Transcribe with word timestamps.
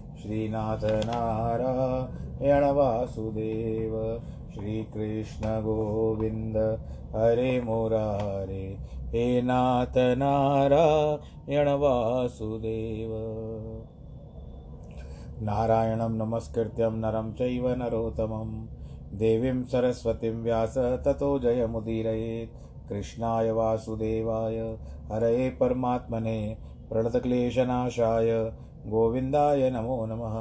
श्रीनाथ 0.21 0.83
नारायण 0.83 2.63
वासुदेव 2.63 4.21
श्रीकृष्ण 4.53 5.45
गोविन्द 5.45 6.57
हरे 7.15 7.61
मुरारे 7.61 8.77
हे 9.09 9.41
नाथ 9.41 9.97
नारायण 9.97 11.67
वासुदेव 11.67 13.11
नारायणं 15.41 16.09
नमस्कृत्यं 16.09 16.91
नरं 16.91 17.33
चैव 17.33 17.69
नरोत्तमं 17.69 18.65
देवीं 19.17 19.63
सरस्वतीं 19.63 20.31
व्यास 20.31 20.77
ततो 20.77 21.39
जयमुदीरयेत्। 21.39 22.89
कृष्णाय 22.89 23.51
वासुदेवाय, 23.51 24.57
हरये 25.11 25.49
परमात्मने, 25.49 26.57
प्रणतक्लेशनाशाय। 26.89 28.51
गोविन्दाय 28.87 29.69
नमो 29.71 30.05
नमः। 30.05 30.35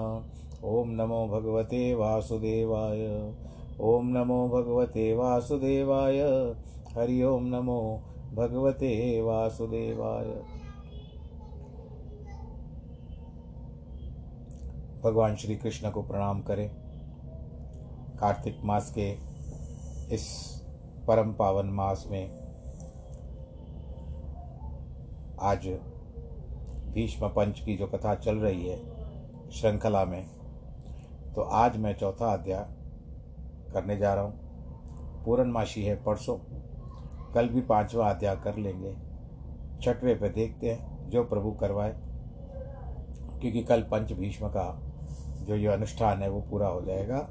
ॐ 0.68 0.84
नमो 0.86 1.26
भगवते 1.28 1.94
वासुदेवाय। 1.94 3.32
ॐ 3.80 4.02
नमो 4.04 4.48
भगवते 4.48 5.14
वासुदेवाय। 5.14 6.20
हरि 6.96 7.22
ओं 7.22 7.40
नमो 7.40 8.02
भगवते 8.34 9.22
वासुदेवाय। 9.22 10.60
भगवान 15.04 15.36
श्री 15.36 15.56
कृष्ण 15.56 15.90
को 15.90 16.02
प्रणाम 16.02 16.42
करें। 16.42 16.70
कार्तिक 18.18 18.58
मास 18.64 18.94
के 18.98 19.10
इस 20.14 20.26
परम 21.08 21.32
पावन 21.32 21.66
मास 21.66 22.08
में 22.10 22.40
आज 25.40 25.68
भीष्म 26.92 27.28
पंच 27.28 27.60
की 27.60 27.76
जो 27.76 27.86
कथा 27.86 28.14
चल 28.14 28.36
रही 28.36 28.68
है 28.68 29.50
श्रृंखला 29.50 30.04
में 30.04 30.24
तो 31.34 31.42
आज 31.42 31.76
मैं 31.76 31.94
चौथा 31.94 32.32
अध्याय 32.32 32.66
करने 33.72 33.96
जा 33.96 34.14
रहा 34.14 34.24
हूँ। 34.24 35.24
पूर्णमासी 35.24 35.82
है 35.82 35.94
परसों। 36.04 36.36
कल 37.34 37.48
भी 37.48 37.60
पांचवा 37.60 38.08
अध्याय 38.10 38.36
कर 38.36 38.56
लेंगे। 38.56 38.94
छठवें 39.82 40.18
पे 40.20 40.28
देखते 40.28 40.70
हैं 40.70 41.08
जो 41.10 41.24
प्रभु 41.24 41.50
करवाए, 41.52 41.94
क्योंकि 43.40 43.62
कल 43.62 43.82
पंच 43.82 44.12
भीष्म 44.12 44.48
का 44.48 44.66
जो 45.40 45.56
ये 45.56 45.66
अनुष्ठान 45.66 46.22
है 46.22 46.28
वो 46.30 46.40
पूरा 46.40 46.68
हो 46.68 46.80
जाएगा 46.82 47.28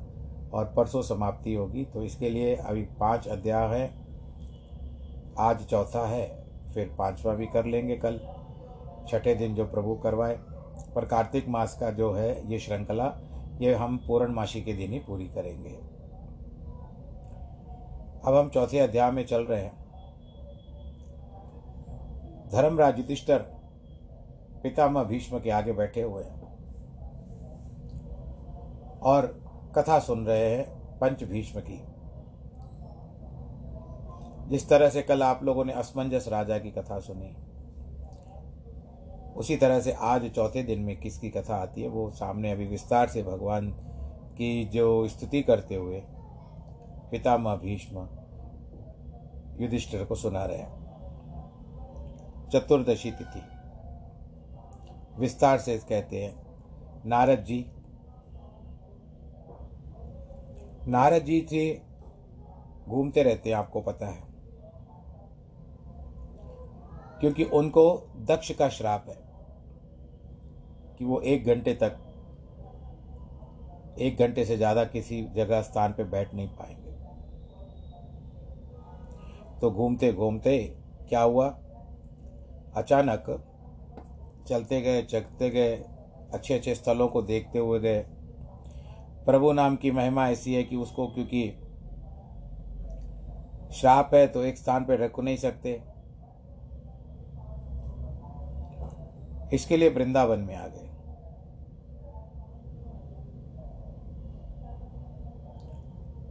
और 0.54 0.74
परसों 0.78 1.02
समाप्ति 1.02 1.54
होगी। 1.54 1.86
तो 1.86 2.04
इसके 2.04 2.30
लिए 2.30 2.56
अभी 2.56 2.84
पाँच 3.00 3.28
अध्याय 3.28 3.68
है। 3.70 3.92
आज 5.40 5.66
चौथा 5.66 6.08
है, 6.08 6.28
फिर 6.74 6.96
पांचवा 6.98 7.34
भी 7.34 7.46
कर 7.48 7.66
लेंगे 7.66 7.96
कल। 7.96 8.20
छठे 9.10 9.36
दिन 9.36 9.56
जो 9.56 9.66
प्रभु 9.66 9.96
करवाए, 9.96 10.36
पर 10.96 11.06
कार्तिक 11.06 11.48
मास 11.50 11.78
का 11.80 11.92
जो 11.92 12.12
है 12.14 12.52
ये 12.52 12.60
श्रृंखला, 12.60 13.14
ये 13.62 13.74
हम 13.74 13.98
पूर्णमासी 13.98 14.62
के 14.62 14.74
दिन 14.74 14.92
ही 14.92 15.00
पूरी 15.00 15.28
करेंगे। 15.28 15.70
अब 18.26 18.36
हम 18.36 18.50
चौथे 18.50 18.80
अध्याय 18.80 19.12
में 19.12 19.26
चल 19.26 19.42
रहे 19.42 19.62
हैं। 19.62 19.78
धर्मराज 22.52 22.98
युधिष्ठर 22.98 23.38
पितामह 24.64 25.04
भीष्म 25.04 25.40
के 25.40 25.50
आगे 25.50 25.74
बैठे 25.74 26.02
हुए 26.02 26.24
हैं 26.24 26.40
और 29.00 29.26
कथा 29.76 30.00
सुन 30.00 30.26
रहे 30.26 30.56
हैं 30.56 30.98
पंच 31.00 31.24
भीष्म 31.24 31.60
की। 31.60 31.82
जिस 34.50 34.70
तरह 34.70 34.90
से 34.90 35.02
कल 35.02 35.24
आप 35.24 35.44
लोगों 35.44 35.66
ने 35.66 35.74
असमंजस 35.74 36.26
राजा 36.28 36.58
की 36.58 36.72
कथा 36.72 37.00
सुनी 37.00 37.36
उसी 39.40 39.56
तरह 39.56 39.80
से 39.80 39.92
आज 39.92 40.32
चौथे 40.32 40.64
दिन 40.64 40.80
में 40.80 40.98
किसकी 40.98 41.30
कथा 41.30 41.56
आती 41.56 41.82
है, 41.82 41.88
वो 41.88 42.12
सामने 42.12 42.52
अभी 42.52 42.68
विस्तार 42.68 43.08
से 43.08 43.24
भगवान 43.24 43.72
की 44.38 44.66
जो 44.66 45.08
स्तुति 45.08 45.42
करते 45.42 45.76
हुए 45.76 46.04
पितामह 47.12 47.56
भीष्म 47.56 48.10
युधिष्ठिर 49.62 50.06
को 50.06 50.16
सुना 50.16 50.46
रहे 50.46 50.58
हैं। 50.58 50.80
चतुर्दशी 52.50 53.12
तिथि। 53.12 53.42
विस्तार 55.20 55.58
से 55.58 55.78
कहते 55.78 56.24
हैं, 56.24 56.36
नारद 57.06 57.40
जी। 57.40 57.72
नारद 60.88 61.24
जी 61.24 61.48
से 61.50 61.82
घूमते 62.90 63.24
रहते 63.24 63.50
हैं, 63.50 63.58
आपको 63.58 63.82
पता 63.82 64.08
है। 64.08 64.24
क्योंकि 67.20 67.44
उनको 67.44 68.04
दक्ष 68.16 68.52
का 68.52 68.70
श्राप 68.70 69.06
है। 69.10 69.29
कि 71.00 71.06
वो 71.06 71.20
एक 71.22 71.46
घंटे 71.46 71.74
तक, 71.74 71.98
एक 74.00 74.18
घंटे 74.20 74.46
से 74.46 74.58
ज़्यादा 74.58 74.84
किसी 74.86 75.22
जगह 75.36 75.62
स्थान 75.62 75.94
पे 75.94 76.04
बैठ 76.06 76.34
नहीं 76.34 76.48
पाएँगे। 76.50 76.92
तो 79.62 79.72
घूमते 79.72 80.12
घूमते 80.14 80.58
क्या 81.10 81.22
हुआ? 81.22 81.48
अचानक 82.76 83.26
चलते 84.48 84.82
गए 84.82 85.02
चलते 85.04 85.50
गए 85.50 85.76
अच्छे 86.34 86.54
अच्छे 86.54 86.76
स्थलों 86.76 87.08
को 87.08 87.22
देखते 87.22 87.60
हुए 87.60 87.80
गए। 87.80 88.00
प्रभु 89.26 89.52
नाम 89.52 89.76
की 89.76 89.92
महिमा 89.92 90.28
ऐसी 90.30 90.54
है 90.54 90.64
कि 90.64 90.76
उसको, 90.76 91.08
क्योंकि 91.08 91.48
श्राप 93.72 94.14
है 94.14 94.28
तो 94.28 94.44
एक 94.44 94.58
स्थान 94.58 94.86
पर 94.86 95.00
रख 95.00 95.20
नहीं 95.20 95.38
सकते। 95.38 95.82
इसके 99.54 99.78
लिए 99.78 99.90
वृंदावन 99.90 100.40
में 100.40 100.56
आ 100.56 100.68
गए। 100.68 100.89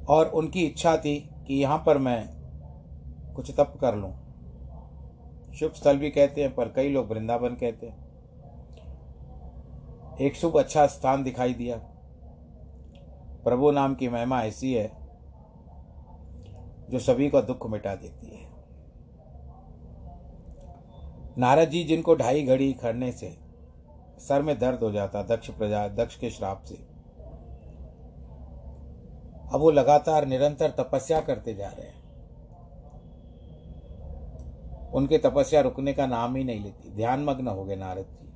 और 0.08 0.26
उनकी 0.28 0.64
इच्छा 0.66 0.96
थी 0.96 1.18
कि 1.46 1.54
यहाँ 1.54 1.82
पर 1.86 1.98
मैं 1.98 2.20
कुछ 3.34 3.50
तप 3.50 3.76
कर 3.80 3.94
लूँ। 3.94 4.12
शुभ 5.54 5.72
स्थल 5.72 5.96
भी 5.98 6.10
कहते 6.10 6.42
हैं, 6.42 6.54
पर 6.54 6.68
कई 6.68 6.88
लोग 6.88 7.10
वृंदावन 7.10 7.54
कहते 7.54 7.86
हैं। 7.86 8.06
एक 10.20 10.36
शुभ 10.36 10.58
अच्छा 10.58 10.86
स्थान 10.86 11.22
दिखाई 11.24 11.54
दिया। 11.54 11.76
प्रभु 13.44 13.70
नाम 13.70 13.94
की 13.94 14.08
महिमा 14.08 14.42
ऐसी 14.42 14.72
है 14.74 14.90
जो 16.90 16.98
सभी 16.98 17.28
का 17.30 17.40
दुख 17.40 17.66
मिटा 17.70 17.94
देती 17.94 18.26
है। 18.26 18.46
नारद 21.38 21.68
जी 21.68 21.82
जिनको 21.84 22.14
ढाई 22.14 22.42
घड़ी 22.42 22.72
खड़ने 22.72 23.10
से 23.12 23.36
सर 24.18 24.42
में 24.42 24.58
दर्द 24.58 24.82
हो 24.82 24.90
जाता, 24.92 25.22
दक्ष 25.22 25.50
प्रजा, 25.50 25.86
दक्ष 25.88 26.16
के 26.16 26.30
श्राप 26.30 26.62
से 26.64 26.87
अब 29.52 29.60
वो 29.60 29.70
लगातार 29.70 30.26
निरंतर 30.26 30.70
तपस्या 30.70 31.20
करते 31.20 31.54
जा 31.54 31.68
रहे 31.68 31.86
हैं। 31.86 31.96
उनके 34.90 35.18
तपस्या 35.18 35.60
रुकने 35.60 35.92
का 35.92 36.06
नाम 36.06 36.36
ही 36.36 36.44
नहीं 36.44 36.60
लेती। 36.60 36.90
ध्यान 36.90 37.24
मग्न 37.24 37.48
हो 37.48 37.64
गए 37.64 37.76
नारद 37.76 38.06
जी। 38.10 38.26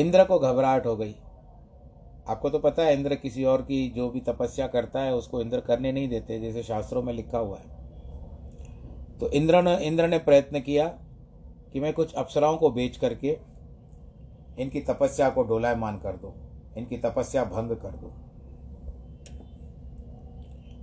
इंद्र 0.00 0.24
को 0.24 0.38
घबराहट 0.38 0.86
हो 0.86 0.96
गई। 0.96 1.14
आपको 2.28 2.50
तो 2.50 2.58
पता 2.58 2.82
है, 2.82 2.94
इंद्र 2.94 3.14
किसी 3.14 3.44
और 3.44 3.62
की 3.62 3.88
जो 3.90 4.08
भी 4.10 4.20
तपस्या 4.20 4.66
करता 4.66 5.00
है, 5.00 5.14
उसको 5.14 5.40
इंद्र 5.40 5.60
करने 5.60 5.92
नहीं 5.92 6.08
देते, 6.08 6.40
जैसे 6.40 6.62
शास्त्रों 6.62 7.02
में 7.02 7.12
लिखा 7.12 7.38
हुआ 7.38 7.58
है। 7.58 7.74
तो 9.18 9.30
इंद्र 9.30 9.62
ने 9.62 9.76
इंद्र 9.76 10.08
ने 10.08 10.18
प्रयत्न 10.18 10.60
किया 10.60 10.86
कि 11.72 11.80
मैं 11.80 11.92
कुछ 11.92 12.14
अप्सराओं 12.14 12.56
को 12.56 12.70
बेच 12.70 12.96
करके 12.96 13.38
इनकी 14.58 14.80
तपस्या 14.80 15.28
को 15.30 15.42
डोलायमान 15.42 15.98
कर 15.98 16.16
दो, 16.16 16.34
इनकी 16.76 16.96
तपस्या 16.96 17.44
भंग 17.44 17.76
कर 17.76 17.90
दो। 17.90 18.12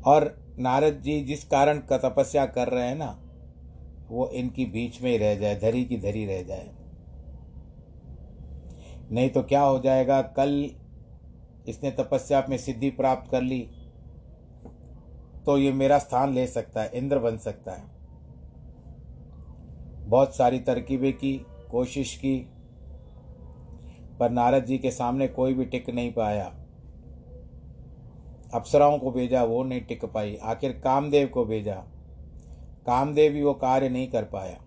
और 0.06 0.34
नारद 0.60 1.02
जी 1.02 1.20
जिस 1.24 1.44
कारण 1.44 1.80
का 1.90 1.98
तपस्या 2.00 2.46
कर 2.46 2.68
रहे 2.68 2.88
हैं 2.88 2.96
ना, 2.96 3.18
वो 4.10 4.28
इनकी 4.30 4.66
बीच 4.66 5.02
में 5.02 5.12
ही 5.12 5.18
रह 5.18 5.36
जाए, 5.36 5.56
धरी 5.56 5.84
की 5.86 5.98
धरी 5.98 6.26
रह 6.26 6.42
जाए। 6.44 6.70
नहीं 9.12 9.30
तो 9.30 9.44
क्या 9.44 9.62
हो 9.62 9.80
जाएगा, 9.80 10.22
कल 10.22 10.70
इसने 11.68 11.92
तपस्या 11.92 12.46
में 12.50 12.58
सिद्धि 12.58 12.90
प्राप्त 12.92 13.32
कर 13.32 13.42
ली 13.42 13.60
तो 15.46 15.58
ये 15.58 15.72
मेरा 15.72 15.98
स्थान 16.00 16.34
ले 16.34 16.46
सकता 16.48 16.82
है, 16.82 16.92
इंद्र 16.94 17.20
बन 17.20 17.38
सकता 17.38 17.72
है। 17.72 17.90
बहुत 20.10 20.36
सारी 20.36 20.60
तरकीबें 20.60 21.14
की, 21.14 21.34
कोशिश 21.72 22.16
की, 22.16 22.38
पर 24.20 24.30
नारद 24.30 24.66
जी 24.66 24.78
के 24.78 24.92
सामने 24.92 25.28
कोई 25.28 25.54
भी 25.54 25.66
टिक 25.66 25.90
नहीं 25.90 26.12
पाया। 26.14 26.52
अप्सराओं 28.54 29.00
को 29.00 29.12
भेजा, 29.12 29.44
वो 29.44 29.64
नहीं 29.64 29.82
टिक 29.82 30.06
पाई। 30.06 30.36
आखिर 30.36 30.72
कामदेव 30.72 31.28
को 31.28 31.46
भेजा। 31.46 31.84
कामदेव 32.86 33.34
भी 33.34 33.44
वो 33.44 33.54
कार्य 33.54 33.90
नहीं 33.90 34.08
कर 34.08 34.24
पाया। 34.24 34.62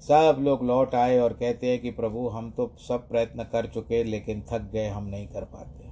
सब 0.00 0.36
लोग 0.40 0.64
लौट 0.64 0.94
आए 0.94 1.18
और 1.18 1.32
कहते 1.32 1.70
हैं 1.70 1.80
कि 1.80 1.90
प्रभु, 1.90 2.28
हम 2.28 2.50
तो 2.50 2.74
सब 2.88 3.08
प्रयत्न 3.08 3.44
कर 3.44 3.66
चुके 3.66 4.04
लेकिन 4.04 4.44
थक 4.50 4.60
गए, 4.60 4.88
हम 4.88 5.04
नहीं 5.04 5.28
कर 5.28 5.44
पाते। 5.44 5.84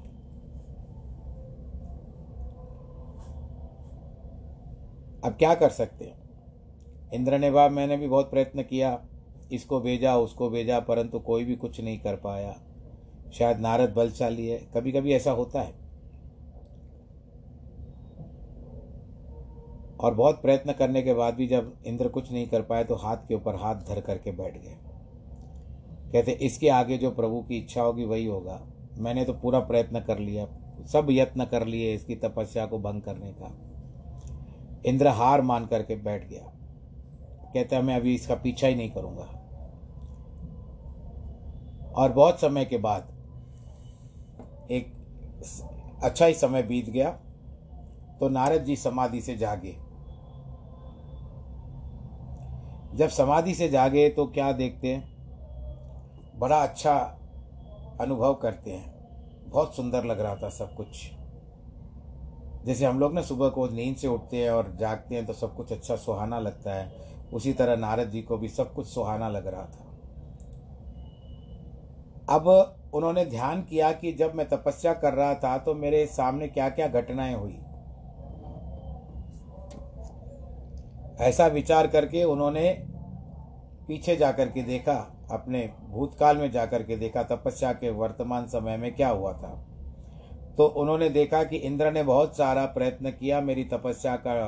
अब 5.24 5.32
क्या 5.32 5.54
कर 5.54 5.70
सकते 5.70 6.04
हैं? 6.04 6.30
इंद्र 7.14 7.38
ने 7.38 7.50
बाब 7.50 7.70
मैंने 7.70 7.96
भी 7.96 8.08
बहुत 8.08 8.30
प्रयत्न 8.30 8.62
किया। 8.62 9.04
इसको 9.52 9.80
भेजा, 9.80 10.16
उसको 10.16 10.50
भेजा, 10.50 10.80
परंतु 10.80 11.18
कोई 11.18 11.44
भी 11.44 11.56
कुछ 11.56 11.80
नहीं 11.80 11.98
कर 11.98 12.16
पाया। 12.16 12.56
शायद 13.32 13.58
नारद 13.58 13.90
बलशाली 13.90 14.48
है। 14.48 14.58
कभी 14.58 14.92
कभी 14.92 15.12
ऐसा 15.12 15.30
होता 15.30 15.60
है। 15.60 15.89
और 20.00 20.14
बहुत 20.14 20.40
प्रयत्न 20.42 20.72
करने 20.72 21.02
के 21.02 21.14
बाद 21.14 21.34
भी 21.34 21.46
जब 21.46 21.72
इंद्र 21.86 22.08
कुछ 22.08 22.30
नहीं 22.32 22.46
कर 22.48 22.62
पाए 22.62 22.84
तो 22.84 22.94
हाथ 22.94 23.16
के 23.16 23.34
ऊपर 23.34 23.54
हाथ 23.54 23.74
धर 23.74 24.00
करके 24.00 24.30
बैठ 24.30 24.54
गए। 24.54 24.76
कहते, 26.12 26.32
इसके 26.32 26.68
आगे 26.68 26.98
जो 26.98 27.10
प्रभु 27.10 27.40
की 27.42 27.58
इच्छा 27.58 27.82
होगी, 27.82 28.04
वही 28.04 28.26
होगा। 28.26 28.60
मैंने 28.98 29.24
तो 29.24 29.32
पूरा 29.32 29.60
प्रयत्न 29.60 30.00
कर 30.00 30.18
लिया, 30.18 30.46
सब 30.86 31.06
यत्न 31.10 31.44
कर 31.44 31.66
लिए 31.66 31.94
इसकी 31.94 32.14
तपस्या 32.14 32.66
को 32.66 32.78
भंग 32.78 33.02
करने 33.02 33.32
का। 33.32 33.52
इंद्र 34.86 35.08
हार 35.08 35.40
मान 35.40 35.66
करके 35.66 35.96
बैठ 35.96 36.28
गया। 36.28 36.42
कहते, 37.54 37.80
मैं 37.82 37.96
अभी 37.96 38.14
इसका 38.14 38.34
पीछा 38.34 38.66
ही 38.66 38.74
नहीं 38.74 38.90
करूँगा। 38.90 39.28
और 41.92 42.12
बहुत 42.12 42.40
समय 42.40 42.64
के 42.64 42.78
बाद, 42.78 43.12
एक 44.70 44.92
अच्छा 46.02 46.26
ही 46.26 46.34
समय 46.34 46.62
बीत 46.62 46.90
गया। 46.90 47.10
तो 48.20 48.28
नारद 48.28 48.64
जी 48.64 48.76
समाधि 48.76 49.20
से 49.20 49.36
जागे। 49.36 49.89
जब 52.94 53.08
समाधि 53.08 53.54
से 53.54 53.68
जागे 53.68 54.08
तो 54.08 54.26
क्या 54.26 54.52
देखते 54.52 54.88
हैं? 54.88 56.38
बड़ा 56.38 56.56
अच्छा 56.56 56.94
अनुभव 58.00 58.34
करते 58.34 58.70
हैं। 58.70 59.50
बहुत 59.50 59.76
सुंदर 59.76 60.04
लग 60.04 60.20
रहा 60.20 60.36
था 60.36 60.48
सब 60.48 60.74
कुछ। 60.74 61.10
जैसे 62.64 62.86
हम 62.86 63.00
लोग 63.00 63.14
ना 63.14 63.22
सुबह 63.22 63.48
को 63.48 63.66
नींद 63.66 63.96
से 63.96 64.08
उठते 64.08 64.36
हैं 64.36 64.50
और 64.50 64.76
जागते 64.80 65.14
हैं 65.14 65.26
तो 65.26 65.32
सब 65.32 65.56
कुछ 65.56 65.72
अच्छा 65.72 65.96
सुहाना 65.96 66.38
लगता 66.38 66.74
है। 66.74 66.92
उसी 67.32 67.52
तरह 67.52 67.76
नारद 67.76 68.10
जी 68.10 68.22
को 68.22 68.38
भी 68.38 68.48
सब 68.48 68.72
कुछ 68.74 68.86
सुहाना 68.86 69.28
लग 69.28 69.46
रहा 69.46 69.64
था। 69.64 69.86
अब 72.36 72.48
उन्होंने 72.94 73.24
ध्यान 73.24 73.62
किया 73.62 73.92
कि 73.92 74.12
जब 74.12 74.34
मैं 74.34 74.48
तपस्या 74.48 74.92
कर 74.94 75.14
रहा 75.14 75.34
था 75.34 75.58
तो 75.58 75.74
मेरे 75.74 76.06
सामने 76.06 76.48
क्या 76.48 76.68
क्या 76.68 76.88
घटनाएँ 76.88 77.34
हुई। 77.34 77.58
ऐसा 81.20 81.46
विचार 81.46 81.86
करके 81.86 82.24
उन्होंने 82.24 82.70
पीछे 83.88 84.16
जाकर 84.16 84.48
के 84.48 84.62
देखा, 84.62 85.26
अपने 85.30 85.70
भूतकाल 85.90 86.36
में 86.36 86.50
जाकर 86.50 86.82
के 86.82 86.96
देखा, 86.96 87.22
तपस्या 87.22 87.72
के 87.72 87.90
वर्तमान 87.90 88.46
समय 88.46 88.76
में 88.76 88.94
क्या 88.94 89.08
हुआ 89.08 89.32
था। 89.32 89.66
तो 90.58 90.66
उन्होंने 90.66 91.08
देखा 91.08 91.44
कि 91.44 91.56
इंद्र 91.56 91.92
ने 91.92 92.02
बहुत 92.02 92.36
सारा 92.36 92.64
प्रयत्न 92.66 93.10
किया 93.10 93.40
मेरी 93.40 93.64
तपस्या 93.64 94.16
का, 94.16 94.46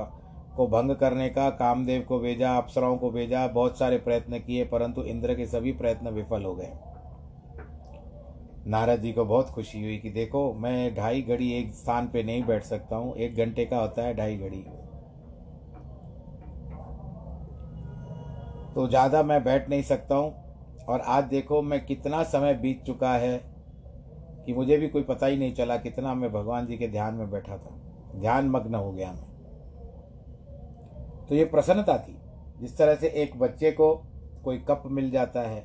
को 0.56 0.66
भंग 0.66 0.96
करने 0.96 1.28
का, 1.28 1.50
कामदेव 1.50 2.02
को 2.02 2.18
भेजा, 2.18 2.56
अप्सराओं 2.56 2.96
को 2.96 3.10
भेजा, 3.10 3.46
बहुत 3.46 3.78
सारे 3.78 3.98
प्रयत्न 3.98 4.38
किए, 4.38 4.64
परंतु 4.64 5.02
इंद्र 5.02 5.34
के 5.34 5.46
सभी 5.46 5.72
प्रयत्न 5.72 6.08
विफल 6.08 6.42
हो 6.42 6.54
गए। 6.54 6.72
नारद 8.66 9.00
जी 9.00 9.12
को 9.12 9.24
बहुत 9.24 9.50
खुशी 9.50 9.82
हुई 9.82 9.98
कि 9.98 10.10
देखो, 10.10 10.54
मैं 10.54 10.94
ढाई 10.94 11.22
घड़ी 11.22 11.52
एक 11.52 11.74
स्थान 11.74 12.08
पे 12.08 12.22
नहीं 12.22 12.44
बैठ 12.44 12.62
सकता 12.62 12.96
हूँ, 12.96 13.16
एक 13.16 13.36
घंटे 13.36 13.64
का 13.64 13.78
होता 13.78 14.02
है 14.02 14.14
ढाई 14.14 14.36
घड़ी। 14.36 14.64
तो 18.74 18.86
ज़्यादा 18.88 19.22
मैं 19.22 19.42
बैठ 19.44 19.68
नहीं 19.68 19.82
सकता 19.82 20.14
हूँ। 20.14 20.84
और 20.84 21.00
आज 21.00 21.24
देखो, 21.24 21.60
मैं 21.62 21.84
कितना 21.86 22.22
समय 22.24 22.54
बीत 22.54 22.82
चुका 22.84 23.12
है 23.14 23.36
कि 24.46 24.52
मुझे 24.54 24.76
भी 24.78 24.88
कोई 24.88 25.02
पता 25.02 25.26
ही 25.26 25.36
नहीं 25.36 25.52
चला 25.54 25.76
कितना 25.78 26.14
मैं 26.14 26.32
भगवान 26.32 26.66
जी 26.66 26.76
के 26.76 26.88
ध्यान 26.88 27.14
में 27.14 27.30
बैठा 27.30 27.56
था। 27.56 27.78
ध्यान 28.16 28.48
मग्न 28.48 28.74
हो 28.74 28.92
गया 28.92 29.12
मैं। 29.12 29.30
तो 31.28 31.34
ये 31.34 31.44
प्रसन्नता 31.44 31.96
थी। 31.98 32.16
जिस 32.60 32.76
तरह 32.78 32.94
से 32.94 33.08
एक 33.22 33.38
बच्चे 33.38 33.70
को 33.72 33.94
कोई 34.44 34.58
कप 34.60 34.82
मिल 34.88 35.10
जाता 35.10 35.40
है, 35.40 35.64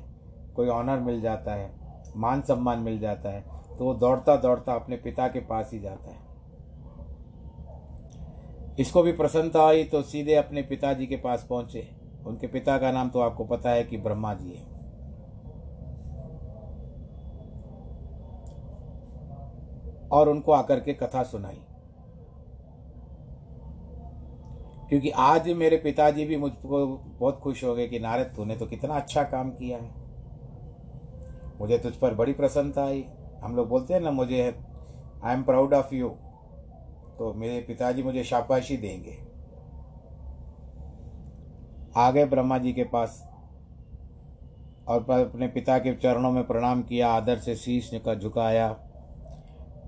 कोई 0.56 0.68
ऑनर 0.68 1.00
मिल 1.00 1.20
जाता 1.20 1.54
है, 1.54 1.70
मान 2.16 2.40
सम्मान 2.42 2.78
मिल 2.80 2.98
जाता 3.00 3.30
है 3.30 3.44
तो 3.78 3.84
वो 3.84 3.94
दौड़ता 3.94 4.36
दौड़ता 4.36 4.74
अपने 4.74 4.96
पिता 4.96 5.26
के 5.28 5.40
पास 5.42 5.70
ही 5.72 5.78
जाता 5.80 6.10
है। 6.10 6.26
इसको 8.78 9.02
भी 9.02 9.12
प्रसन्नता 9.12 9.66
आई 9.66 9.84
तो 9.84 10.02
सीधे 10.04 10.34
अपने 10.34 10.62
पिताजी 10.62 11.06
के 11.06 11.16
पास 11.18 11.46
पहुँचे। 11.50 11.88
उनके 12.28 12.46
पिता 12.46 12.78
का 12.78 12.92
नाम 12.92 13.10
तो 13.10 13.20
आपको 13.20 13.44
पता 13.44 13.70
है 13.70 13.84
कि 13.84 13.96
ब्रह्मा 13.96 14.34
जी 14.34 14.50
है। 14.50 14.78
और 20.08 20.28
उनको 20.28 20.52
आकर 20.52 20.80
के 20.80 20.94
कथा 20.94 21.22
सुनाई। 21.22 21.60
क्योंकि 24.88 25.10
आज 25.10 25.48
मेरे 25.48 25.76
पिताजी 25.76 26.24
भी 26.24 26.36
मुझको 26.36 26.86
बहुत 26.96 27.40
खुश 27.40 27.64
हो 27.64 27.74
गए 27.74 27.86
कि 27.86 27.98
नारद, 27.98 28.32
तूने 28.36 28.56
तो 28.56 28.66
कितना 28.66 28.94
अच्छा 28.94 29.22
काम 29.22 29.50
किया 29.50 29.78
है। 29.78 29.90
मुझे 31.60 31.78
तुझ 31.78 31.94
पर 31.94 32.14
बड़ी 32.14 32.32
प्रसन्नता 32.32 32.84
आई। 32.84 33.04
हम 33.42 33.56
लोग 33.56 33.68
बोलते 33.68 33.94
हैं 33.94 34.00
ना, 34.00 34.10
मुझे 34.10 34.60
I 35.24 35.34
am 35.34 35.42
proud 35.42 35.74
of 35.74 35.94
you 35.94 36.08
तो 37.18 37.32
मेरे 37.34 37.60
पिताजी 37.60 38.02
मुझे 38.02 38.24
शाबाशी 38.24 38.76
देंगे। 38.76 39.27
आ 41.96 42.10
गए 42.10 42.24
ब्रह्मा 42.24 42.58
जी 42.58 42.72
के 42.72 42.84
पास 42.84 43.28
और 44.88 45.10
अपने 45.10 45.48
पिता 45.48 45.78
के 45.78 45.94
चरणों 45.94 46.30
में 46.32 46.46
प्रणाम 46.46 46.82
किया, 46.82 47.08
आदर 47.08 47.38
से 47.38 47.56
शीश 47.56 47.90
का 47.94 48.14
झुकाया। 48.14 48.68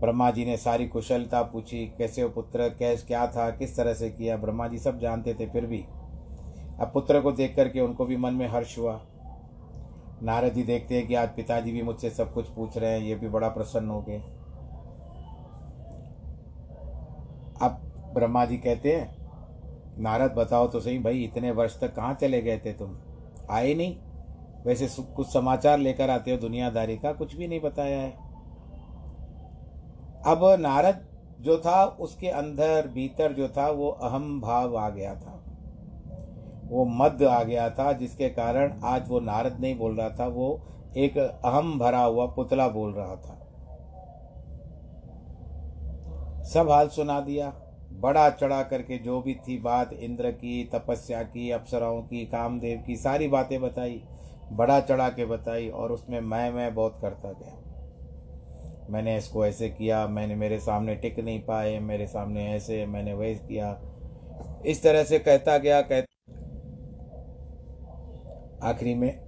ब्रह्मा 0.00 0.30
जी 0.30 0.44
ने 0.44 0.56
सारी 0.56 0.88
कुशलता 0.88 1.42
पूछी, 1.42 1.94
कैसे 1.98 2.22
वो 2.22 2.28
पुत्र? 2.28 2.68
कैस, 2.68 3.04
क्या 3.06 3.26
था? 3.26 3.50
किस 3.50 3.76
तरह 3.76 3.94
से 3.94 4.10
किया? 4.10 4.36
ब्रह्मा 4.36 4.68
जी 4.68 4.78
सब 4.78 4.98
जानते 4.98 5.34
थे 5.34 5.46
फिर 5.46 5.66
भी। 5.66 5.84
अब 6.80 6.90
पुत्र 6.94 7.20
को 7.20 7.32
देख 7.32 7.56
करके 7.56 7.80
उनको 7.80 8.04
भी 8.04 8.16
मन 8.16 8.34
में 8.34 8.48
हर्ष 8.48 8.78
हुआ। 8.78 9.00
नारद 10.22 10.52
जी 10.52 10.62
देखते 10.62 10.96
हैं 10.96 11.06
कि 11.06 11.14
आज 11.14 11.28
पिताजी 11.28 11.72
भी 11.72 11.82
मुझसे 11.82 12.10
सब 12.10 12.32
कुछ 12.34 12.48
पूछ 12.48 12.78
रहे 12.78 12.90
हैं, 12.90 13.00
ये 13.00 13.14
भी 13.14 13.28
बड़ा 13.28 13.48
प्रसन्न 13.48 13.88
हो 13.88 14.02
गए। 14.02 14.18
अब 17.62 17.80
ब्रह्मा 18.14 18.44
जी 18.44 18.56
कहते 18.56 18.96
हैं 18.96 19.19
नारद 20.00 20.32
बताओ 20.32 20.68
तो 20.68 20.80
सही, 20.80 20.98
भाई, 20.98 21.18
इतने 21.18 21.50
वर्ष 21.50 21.80
तक 21.80 21.94
कहाँ 21.94 22.14
चले 22.14 22.42
गए 22.42 22.58
थे 22.58 22.72
तुम? 22.72 22.98
आए 23.50 23.74
नहीं। 23.74 23.96
वैसे 24.66 25.02
कुछ 25.02 25.32
समाचार 25.32 25.78
लेकर 25.78 26.10
आते 26.10 26.30
हो, 26.30 26.36
दुनियादारी 26.36 26.98
का 26.98 27.12
कुछ 27.12 27.36
भी 27.36 27.48
नहीं 27.48 27.60
बताया 27.60 28.00
है। 28.00 28.10
अब 30.26 30.56
नारद 30.60 31.08
जो 31.40 31.58
था, 31.58 31.84
उसके 31.84 32.28
अंदर 32.28 32.88
भीतर 32.88 33.32
जो 33.32 33.48
था, 33.48 33.70
वो 33.70 33.88
अहम 33.88 34.40
भाव 34.40 34.76
आ 34.76 34.90
गया 34.90 35.14
था। 35.14 35.44
वो 36.68 36.84
मद 36.84 37.22
आ 37.22 37.42
गया 37.42 37.70
था, 37.70 37.92
जिसके 37.92 38.28
कारण 38.28 38.80
आज 38.84 39.08
वो 39.08 39.20
नारद 39.20 39.60
नहीं 39.60 39.78
बोल 39.78 39.96
रहा 39.96 40.08
था, 40.08 40.26
वो 40.26 40.60
एक 40.96 41.18
अहम 41.18 41.78
भरा 41.78 42.02
हुआ 42.02 42.26
पुतला 42.26 42.68
बोल 42.68 42.92
रहा 42.92 43.16
था। 43.16 43.36
सब 46.42 46.70
हाल 46.70 46.88
सुना 46.88 47.20
दिया। 47.20 47.52
बड़ा 47.92 48.30
चढ़ा 48.30 48.62
करके 48.62 48.98
जो 48.98 49.20
भी 49.20 49.34
थी 49.34 49.58
बात, 49.58 49.92
इंद्र 49.92 50.30
की, 50.30 50.64
तपस्या 50.64 51.22
की, 51.22 51.50
अप्सराओं 51.50 52.02
की, 52.02 52.26
कामदेव 52.26 52.84
की, 52.86 52.96
सारी 52.96 53.28
बातें 53.28 53.60
बताई, 53.60 54.02
बड़ा 54.52 54.80
चढ़ा 54.80 55.08
के 55.08 55.24
बताई, 55.24 55.68
और 55.68 55.92
उसमें 55.92 56.20
मैं 56.20 56.50
मैं 56.50 56.74
बहुत 56.74 56.98
करता 57.02 57.32
गया। 57.32 57.56
मैंने 58.90 59.16
इसको 59.16 59.46
ऐसे 59.46 59.68
किया, 59.68 60.06
मैंने, 60.06 60.34
मेरे 60.34 60.58
सामने 60.58 60.94
टिक 60.94 61.18
नहीं 61.18 61.42
पाए, 61.42 61.78
मेरे 61.78 62.06
सामने 62.06 62.52
ऐसे, 62.52 62.86
मैंने 62.86 63.14
वैसे 63.14 63.46
किया। 63.48 63.80
इस 64.66 64.82
तरह 64.82 65.04
से 65.04 65.18
कहता 65.18 65.58
गया, 65.58 65.82
कह 65.82 66.02
आखिरी 68.62 68.94
में 68.94 69.20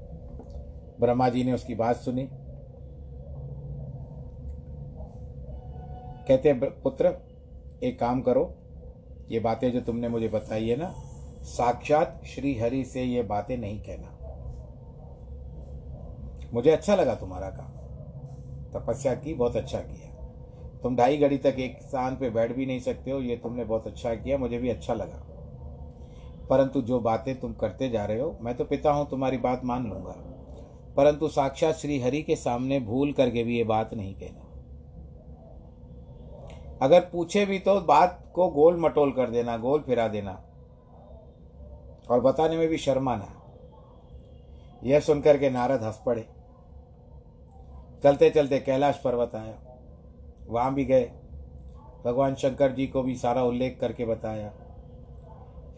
ब्रह्मा 1.00 1.28
जी 1.28 1.44
ने 1.44 1.52
उसकी 1.52 1.74
बात 1.74 1.96
सुनी। 1.96 2.28
कहते 6.28 6.52
पुत्र 6.52 7.31
एक 7.82 8.00
काम 8.00 8.20
करो, 8.20 8.54
ये 9.30 9.40
बातें 9.40 9.72
जो 9.72 9.80
तुमने 9.80 10.08
मुझे 10.08 10.28
बताई 10.28 10.68
है 10.68 10.76
ना, 10.76 10.94
साक्षात 11.42 12.22
श्री 12.26 12.58
हरि 12.58 12.84
से 12.84 13.02
ये 13.02 13.22
बातें 13.22 13.56
नहीं 13.56 13.80
कहना। 13.80 14.18
मुझे 16.54 16.70
अच्छा 16.70 16.94
लगा 16.94 17.14
तुम्हारा 17.14 17.48
काम। 17.50 17.72
तपस्या 18.72 19.14
की 19.14 19.34
बहुत 19.34 19.56
अच्छा 19.56 19.78
किया। 19.78 20.08
तुम 20.82 20.96
ढाई 20.96 21.16
घड़ी 21.16 21.38
तक 21.38 21.56
एक 21.58 21.82
स्थान 21.82 22.16
पे 22.16 22.30
बैठ 22.30 22.52
भी 22.52 22.66
नहीं 22.66 22.80
सकते 22.80 23.10
हो, 23.10 23.20
ये 23.20 23.36
तुमने 23.36 23.64
बहुत 23.64 23.86
अच्छा 23.86 24.14
किया, 24.14 24.38
मुझे 24.38 24.58
भी 24.58 24.68
अच्छा 24.68 24.94
लगा। 24.94 25.26
परंतु 26.50 26.82
जो 26.82 27.00
बातें 27.00 27.40
तुम 27.40 27.52
करते 27.52 27.88
जा 27.88 28.04
रहे 28.04 28.20
हो, 28.20 28.38
मैं 28.40 28.56
तो 28.56 28.64
पिता 28.64 28.90
हूँ, 28.90 29.10
तुम्हारी 29.10 29.36
बात 29.36 29.64
मान 29.64 29.86
लूँगा। 29.86 30.16
परंतु 30.96 31.28
साक्षात 31.28 31.74
श्री 31.74 32.00
हरि 32.00 32.22
के 32.22 32.36
सामने 32.36 32.80
भूल 32.80 33.12
करके 33.12 33.44
भी 33.44 33.56
ये 33.56 33.64
बात 33.64 33.94
नहीं 33.94 34.14
कहना। 34.14 34.51
अगर 36.82 37.00
पूछे 37.00 37.46
भी 37.46 37.58
तो 37.58 37.80
बात 37.80 38.32
को 38.34 38.48
गोल 38.48 38.76
मटोल 38.76 39.12
कर 39.12 39.30
देना, 39.30 39.56
गोल 39.56 39.80
फिरा 39.80 40.08
देना। 40.08 40.32
और 42.10 42.20
बताने 42.20 42.56
में 42.56 42.68
भी 42.68 42.78
शर्माना 42.78 43.28
यह 44.84 45.00
सुनकर 45.00 45.38
के 45.38 45.50
नारद 45.50 45.82
हंस 45.82 46.02
पड़े। 46.06 46.28
चलते 48.02 48.30
चलते 48.30 48.58
कैलाश 48.60 49.00
पर्वत 49.04 49.34
आया। 49.34 49.58
वहाँ 50.46 50.74
भी 50.74 50.84
गए। 50.84 51.12
भगवान 52.04 52.34
शंकर 52.34 52.72
जी 52.72 52.86
को 52.86 53.02
भी 53.02 53.16
सारा 53.16 53.42
उल्लेख 53.42 53.78
करके 53.80 54.04
बताया। 54.04 54.52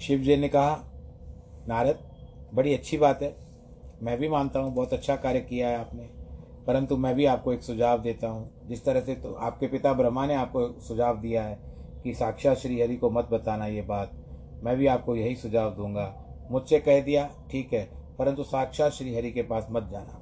शिव 0.01 0.19
जी 0.19 0.37
ने 0.37 0.49
कहा, 0.49 0.85
नारद, 1.69 1.99
बड़ी 2.55 2.75
अच्छी 2.75 2.99
बात 2.99 3.23
है। 3.23 3.37
मैं 4.03 4.19
भी 4.19 4.29
मानता 4.29 4.61
हूँ, 4.61 4.75
बहुत 4.75 4.93
अच्छा 4.93 5.17
कार्य 5.17 5.41
किया 5.41 5.69
है 5.69 5.79
आपने। 5.79 6.11
परंतु 6.67 6.97
मैं 6.97 7.15
भी 7.15 7.25
आपको 7.25 7.53
एक 7.53 7.63
सुझाव 7.63 7.99
देता 7.99 8.29
हूँ। 8.29 8.67
जिस 8.67 8.85
तरह 8.85 9.01
से 9.01 9.15
तो 9.15 9.33
आपके 9.33 9.67
पिता 9.67 9.93
ब्रह्मा 9.93 10.27
ने 10.27 10.35
आपको 10.35 10.81
सुझाव 10.81 11.19
दिया 11.19 11.43
है 11.43 11.59
कि 12.05 12.15
साक्षात 12.15 12.57
श्री 12.57 12.81
हरि 12.81 12.97
को 12.97 13.11
मत 13.11 13.29
बताना 13.33 13.67
ये 13.67 13.83
बात। 13.83 14.13
मैं 14.63 14.77
भी 14.77 14.87
आपको 14.87 15.17
यही 15.17 15.37
सुझाव 15.37 15.71
दूँगा। 15.71 16.25
मुझसे 16.51 16.79
कह 16.79 17.03
दिया, 17.03 17.31
ठीक 17.51 17.73
है, 17.73 17.89
परंतु 18.19 18.43
साक्षात 18.43 18.93
श्री 18.93 19.15
हरि 19.15 19.31
के 19.31 19.43
पास 19.43 19.67
मत 19.71 19.89
जाना। 19.93 20.21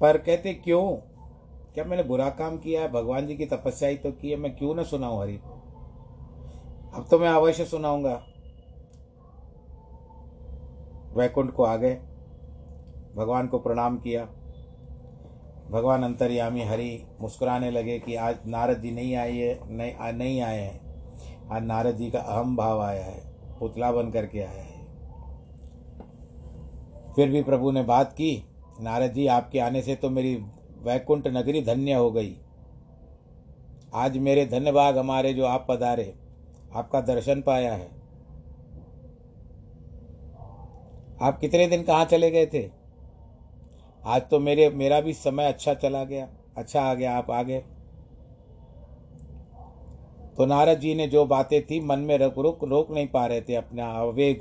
पर 0.00 0.18
कहते 0.18 0.54
क्यों? 0.54 0.96
क्या 1.74 1.84
मैंने 1.84 2.02
बुरा 2.02 2.28
काम 2.30 2.58
किया 2.58 2.82
है? 2.82 2.92
भगवान 2.92 3.26
जी 3.26 3.36
की 3.36 3.46
तपस्या 3.46 3.88
ही 3.88 3.96
तो 3.96 4.12
की 4.12 4.30
है, 4.30 4.36
मैं 4.36 4.56
क्यों 4.56 4.74
ना 4.74 4.82
सुनाऊं 4.82 5.22
हरि 5.22 5.32
को? 5.32 5.50
अब 6.94 7.06
तो 7.10 7.18
मैं 7.18 7.28
अवश्य 7.28 7.64
सुनाऊँगा। 7.64 8.22
वैकुंठ 11.16 11.50
को 11.50 11.64
आ 11.64 11.76
गए। 11.76 12.00
भगवान 13.16 13.46
को 13.46 13.58
प्रणाम 13.58 13.98
किया। 13.98 14.24
भगवान 15.70 16.02
अंतर्यामी 16.02 16.62
हरि 16.62 17.06
मुस्कुराने 17.20 17.70
लगे 17.70 17.98
कि 17.98 18.14
आज 18.14 18.36
नारद 18.46 18.80
जी 18.80 18.90
नहीं 18.90 19.16
आई 19.16 19.36
है, 19.36 19.58
नहीं 19.70 20.12
नहीं 20.12 20.40
आए 20.40 20.60
हैं। 20.60 20.84
आज 21.50 21.62
नारद 21.62 21.96
जी 21.96 22.10
का 22.10 22.18
अहम 22.18 22.56
भाव 22.56 22.82
आया 22.82 23.04
है, 23.04 23.22
पुतला 23.58 23.92
बन 23.92 24.10
करके 24.10 24.38
आया 24.38 24.62
है। 24.62 24.74
फिर 27.16 27.28
भी 27.28 27.42
प्रभु 27.42 27.70
ने 27.70 27.82
बात 27.82 28.12
की, 28.12 28.44
नारद 28.80 29.12
जी, 29.12 29.26
आपके 29.26 29.58
आने 29.58 29.82
से 29.82 29.94
तो 29.94 30.10
मेरी 30.10 30.34
वैकुंठ 30.82 31.26
नगरी 31.26 31.62
धन्य 31.62 31.92
हो 31.92 32.10
गई। 32.10 32.36
आज 33.94 34.18
मेरे 34.18 34.46
धन्य 34.46 34.92
हमारे 34.98 35.34
जो 35.34 35.44
आप 35.44 35.66
पधारे, 35.70 36.14
आपका 36.74 37.00
दर्शन 37.00 37.42
पाया 37.42 37.74
है। 37.74 37.88
आप 41.22 41.38
कितने 41.40 41.66
दिन 41.66 41.82
कहाँ 41.82 42.04
चले 42.04 42.30
गए 42.30 42.46
थे? 42.46 42.73
आज 44.04 44.22
तो 44.30 44.38
मेरे, 44.40 44.68
मेरा 44.70 45.00
भी 45.00 45.12
समय 45.12 45.46
अच्छा 45.46 45.74
चला 45.74 46.02
गया। 46.04 46.28
अच्छा 46.56 46.80
आ 46.80 46.94
गया, 46.94 47.16
आप 47.16 47.30
आ 47.30 47.42
गए 47.42 47.62
तो 50.36 50.46
नारद 50.46 50.78
जी 50.78 50.94
ने 50.94 51.06
जो 51.08 51.24
बातें 51.26 51.60
थी, 51.62 51.80
मन 51.80 51.98
में 51.98 52.16
रुक 52.18 52.38
रुक, 52.38 52.64
रोक 52.64 52.90
नहीं 52.90 53.06
पा 53.08 53.26
रहे 53.26 53.40
थे 53.40 53.54
अपना 53.54 53.86
आवेग, 53.88 54.40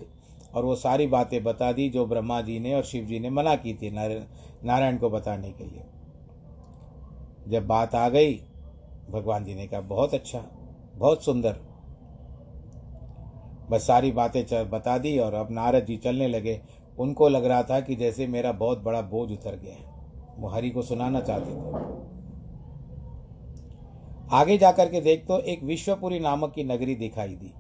और 0.53 0.65
वो 0.65 0.75
सारी 0.75 1.07
बातें 1.07 1.43
बता 1.43 1.71
दी 1.71 1.89
जो 1.89 2.05
ब्रह्मा 2.05 2.41
जी 2.41 2.59
ने 2.59 2.73
और 2.75 2.83
शिव 2.83 3.05
जी 3.05 3.19
ने 3.19 3.29
मना 3.29 3.55
की 3.55 3.73
थी 3.73 3.91
नारायण 3.91 4.97
को 4.97 5.09
बताने 5.09 5.51
के 5.51 5.63
लिए। 5.63 5.83
जब 7.47 7.67
बात 7.67 7.95
आ 7.95 8.07
गई, 8.09 8.33
भगवान 9.09 9.45
जी 9.45 9.55
ने 9.55 9.67
कहा, 9.67 9.81
बहुत 9.81 10.13
अच्छा 10.13 10.43
बहुत 10.95 11.23
सुंदर। 11.25 11.55
बस 13.69 13.87
सारी 13.87 14.11
बातें 14.11 14.69
बता 14.69 14.97
दी 14.97 15.17
और 15.19 15.33
अब 15.33 15.51
नारद 15.51 15.85
जी 15.85 15.97
चलने 15.97 16.27
लगे। 16.27 16.61
उनको 16.99 17.29
लग 17.29 17.45
रहा 17.45 17.63
था 17.63 17.79
कि 17.79 17.95
जैसे 17.95 18.27
मेरा 18.27 18.51
बहुत 18.51 18.79
बड़ा 18.79 19.01
बोझ 19.01 19.31
उतर 19.31 19.55
गया 19.55 19.73
है। 19.73 19.93
वो 20.37 20.47
हरि 20.47 20.69
को 20.69 20.81
सुनाना 20.81 21.21
चाहते 21.21 21.51
थे। 21.51 21.93
आगे 24.31 24.57
जाकर 24.57 24.89
के 24.89 25.01
देख 25.01 25.25
तो 25.27 25.39
एक 25.39 25.63
विश्वपुरी 25.63 26.19
नामक 26.19 26.53
की 26.53 26.63
नगरी 26.63 26.95
दिखाई 26.95 27.27
दी। 27.27 27.53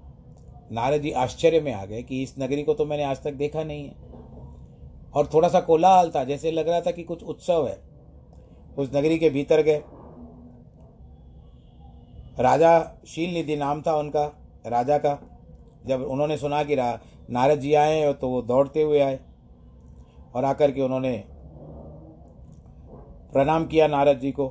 नारद 0.71 1.01
जी 1.01 1.11
आश्चर्य 1.11 1.59
में 1.59 1.73
आ 1.73 1.85
गए 1.85 2.03
कि 2.03 2.23
इस 2.23 2.35
नगरी 2.39 2.63
को 2.63 2.73
तो 2.73 2.85
मैंने 2.85 3.03
आज 3.03 3.23
तक 3.23 3.33
देखा 3.33 3.63
नहीं 3.63 3.85
है। 3.85 3.95
और 5.15 5.29
थोड़ा 5.33 5.49
सा 5.49 5.61
कोलाहल 5.61 6.11
था, 6.15 6.23
जैसे 6.23 6.51
लग 6.51 6.69
रहा 6.69 6.81
था 6.81 6.91
कि 6.91 7.03
कुछ 7.03 7.23
उत्सव 7.23 7.67
है। 7.67 7.79
उस 8.77 8.89
नगरी 8.95 9.17
के 9.17 9.29
भीतर 9.29 9.61
गए। 9.61 9.83
राजा 12.39 13.01
शील 13.07 13.33
निधि 13.33 13.55
नाम 13.55 13.81
था 13.81 13.95
उनका, 13.95 14.25
राजा 14.67 14.97
का। 14.97 15.39
जब 15.85 16.01
उन्होंने 16.01 16.37
सुना 16.37 16.63
कि 16.63 16.75
नारद 17.29 17.59
जी 17.59 17.73
आए 17.73 18.13
तो 18.13 18.29
वो 18.29 18.41
दौड़ते 18.41 18.81
हुए 18.81 18.99
आए 18.99 19.19
और 20.35 20.45
आकर 20.45 20.71
के 20.71 20.81
उन्होंने 20.81 21.23
प्रणाम 23.33 23.65
किया 23.65 23.87
नारद 23.87 24.19
जी 24.19 24.31
को। 24.31 24.47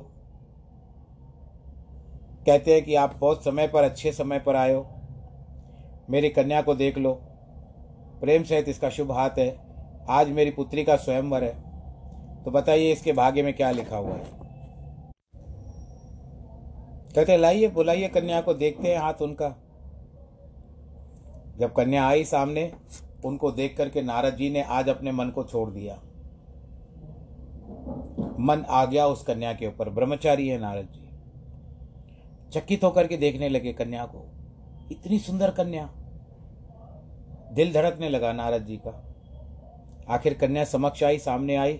कहते 2.45 2.73
हैं 2.73 2.83
कि 2.85 2.95
आप 2.95 3.15
बहुत 3.15 3.43
समय 3.43 3.67
पर, 3.67 3.83
अच्छे 3.83 4.11
समय 4.11 4.39
पर 4.39 4.55
आए 4.55 4.73
हो। 4.73 4.85
मेरी 6.09 6.29
कन्या 6.29 6.61
को 6.61 6.75
देख 6.75 6.97
लो। 6.97 7.13
प्रेम 8.21 8.43
सहित 8.43 8.69
इसका 8.69 8.89
शुभ 8.89 9.11
हाथ 9.11 9.29
है। 9.29 9.57
आज 10.09 10.29
मेरी 10.29 10.51
पुत्री 10.51 10.83
का 10.83 10.95
स्वयंवर 10.95 11.43
है। 11.43 12.43
तो 12.43 12.51
बताइए 12.51 12.91
इसके 12.91 13.13
भाग्य 13.13 13.43
में 13.43 13.53
क्या 13.53 13.71
लिखा 13.71 13.97
हुआ 13.97 14.13
है? 14.13 14.25
कहते 17.15 17.37
लाइए, 17.37 17.67
बुलाइए 17.67 18.07
कन्या 18.07 18.41
को, 18.41 18.53
देखते 18.53 18.87
हैं 18.87 18.99
हाथ 18.99 19.21
उनका। 19.21 19.55
जब 21.57 21.73
कन्या 21.73 22.07
आई 22.07 22.25
सामने, 22.25 22.73
उनको 23.25 23.51
देख 23.51 23.77
करके 23.77 24.01
नारद 24.01 24.35
जी 24.35 24.49
ने 24.49 24.61
आज 24.61 24.89
अपने 24.89 25.11
मन 25.11 25.29
को 25.29 25.43
छोड़ 25.43 25.69
दिया। 25.69 25.95
मन 28.39 28.65
आ 28.69 28.85
गया 28.85 29.07
उस 29.07 29.23
कन्या 29.23 29.53
के 29.53 29.67
ऊपर। 29.67 29.89
ब्रह्मचारी 29.89 30.47
है 30.47 30.59
नारद 30.59 30.85
जी। 30.85 31.09
चकित 32.51 32.83
होकर 32.83 33.07
के 33.07 33.17
देखने 33.17 33.49
लगे 33.49 33.73
कन्या 33.73 34.05
को। 34.05 34.31
इतनी 34.91 35.19
सुंदर 35.19 35.51
कन्या। 35.51 35.89
दिल 37.53 37.73
धड़कने 37.73 38.09
लगा 38.09 38.33
नारद 38.33 38.65
जी 38.65 38.77
का। 38.77 39.13
आखिर 40.09 40.33
कन्या 40.33 40.63
समक्ष 40.63 41.03
आई, 41.03 41.17
सामने 41.17 41.55
आई 41.55 41.73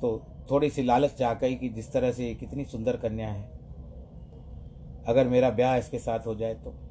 तो 0.00 0.26
थोड़ी 0.50 0.70
सी 0.70 0.82
लालच 0.82 1.18
जा 1.18 1.34
गई 1.34 1.54
कि 1.54 1.68
जिस 1.68 1.92
तरह 1.92 2.12
से 2.12 2.34
कितनी 2.34 2.64
सुंदर 2.64 2.96
कन्या 2.96 3.28
है। 3.28 3.42
अगर 5.08 5.28
मेरा 5.28 5.50
ब्याह 5.50 5.76
इसके 5.76 5.98
साथ 5.98 6.26
हो 6.26 6.34
जाए 6.34 6.54
तो। 6.54 6.85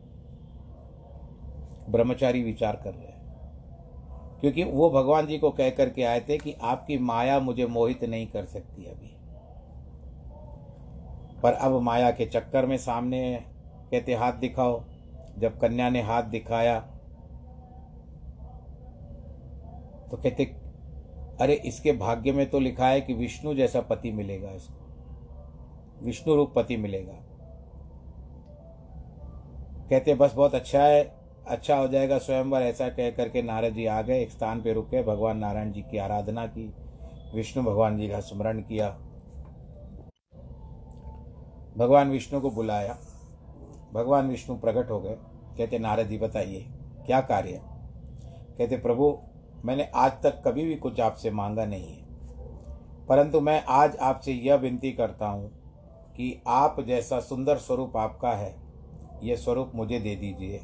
ब्रह्मचारी 1.90 2.44
विचार 2.44 2.76
कर 2.76 2.94
रहे 2.94 3.08
हैं। 3.08 3.16
क्योंकि 4.40 4.64
वो 4.64 4.90
भगवान 4.90 5.28
जी 5.28 5.38
को 5.38 5.52
कह 5.52 5.70
करके 5.70 6.04
आए 6.04 6.22
थे 6.30 6.38
कि 6.38 6.56
आपकी 6.62 6.98
माया 6.98 7.40
मुझे 7.40 7.66
मोहित 7.66 8.04
नहीं 8.04 8.28
कर 8.28 8.46
सकती 8.46 8.86
अभी। 8.86 9.12
पर 11.42 11.54
अब 11.54 11.82
माया 11.82 12.12
के 12.12 12.26
चक्कर 12.26 12.66
में 12.66 12.78
सामने 12.78 13.44
कहते, 13.92 14.16
हाथ 14.16 14.34
दिखाओ। 14.34 14.84
जब 15.38 15.60
कन्या 15.60 15.90
ने 15.90 16.02
हाथ 16.02 16.24
दिखाया 16.24 16.80
तो 20.12 20.18
कहते, 20.18 20.46
अरे, 21.42 21.54
इसके 21.54 21.92
भाग्य 21.92 22.32
में 22.32 22.50
तो 22.50 22.60
लिखा 22.60 22.88
है 22.88 23.02
कि 23.02 23.14
विष्णु 23.14 23.56
जैसा 23.56 23.82
पति 23.82 24.12
मिलेगा 24.12 24.52
इसको। 24.52 24.86
विष्णु 26.06 26.36
रूप 26.36 26.54
पति 26.56 26.78
मिलेगा। 26.78 27.14
कहते, 29.90 30.14
बस 30.14 30.34
बहुत 30.36 30.56
अच्छा 30.56 30.84
है 30.84 31.15
अच्छा 31.48 31.76
हो 31.76 31.88
जाएगा, 31.88 32.18
स्वयंवर 32.18 32.62
ऐसा 32.62 32.88
कह 32.90 33.10
करके 33.10 33.42
नारद 33.42 33.74
जी 33.74 33.86
आ 33.86 34.02
गए, 34.02 34.22
एक 34.22 34.32
स्थान 34.32 34.62
पे 34.62 34.74
रुके 34.74 35.04
भगवान 35.04 35.38
नारायण 35.38 35.72
जी 35.72 35.82
की 35.82 35.98
आराधना 35.98 36.46
की, 36.48 36.74
विष्णु 37.36 37.64
भगवान 37.64 37.98
जी 37.98 38.08
का 38.10 38.20
स्मरण 38.20 38.62
किया। 38.62 38.90
भगवान 41.78 42.12
विष्णु 42.12 42.42
को 42.42 42.52
बुलाया। 42.52 42.98
भगवान 43.94 44.30
विष्णु 44.30 44.56
प्रकट 44.58 44.90
हो 44.92 45.00
गए, 45.00 45.18
कहते, 45.58 45.80
नारद 45.80 46.08
जी, 46.08 46.18
बताइए, 46.18 46.66
क्या 47.06 47.22
कार्य 47.22 47.50
है? 47.50 47.62
कहते, 48.58 48.78
प्रभु, 48.78 49.18
मैंने 49.66 49.90
आज 49.96 50.12
तक 50.24 50.42
कभी 50.46 50.66
भी 50.66 50.76
कुछ 50.76 51.00
आपसे 51.00 51.32
मांगा 51.32 51.66
नहीं 51.66 51.88
है, 51.88 52.04
परंतु 53.08 53.42
मैं 53.42 53.64
आज 53.66 53.96
आपसे 53.96 54.34
यह 54.34 54.56
विनती 54.56 54.92
करता 54.92 55.28
हूँ 55.28 55.50
कि 56.18 56.42
आप 56.48 56.86
जैसा 56.88 57.20
सुंदर 57.20 57.58
स्वरूप 57.58 57.98
आपका 57.98 58.32
है 58.32 58.56
यह 59.24 59.36
स्वरूप 59.36 59.72
मुझे 59.76 60.00
दे 60.00 60.16
दीजिए। 60.16 60.62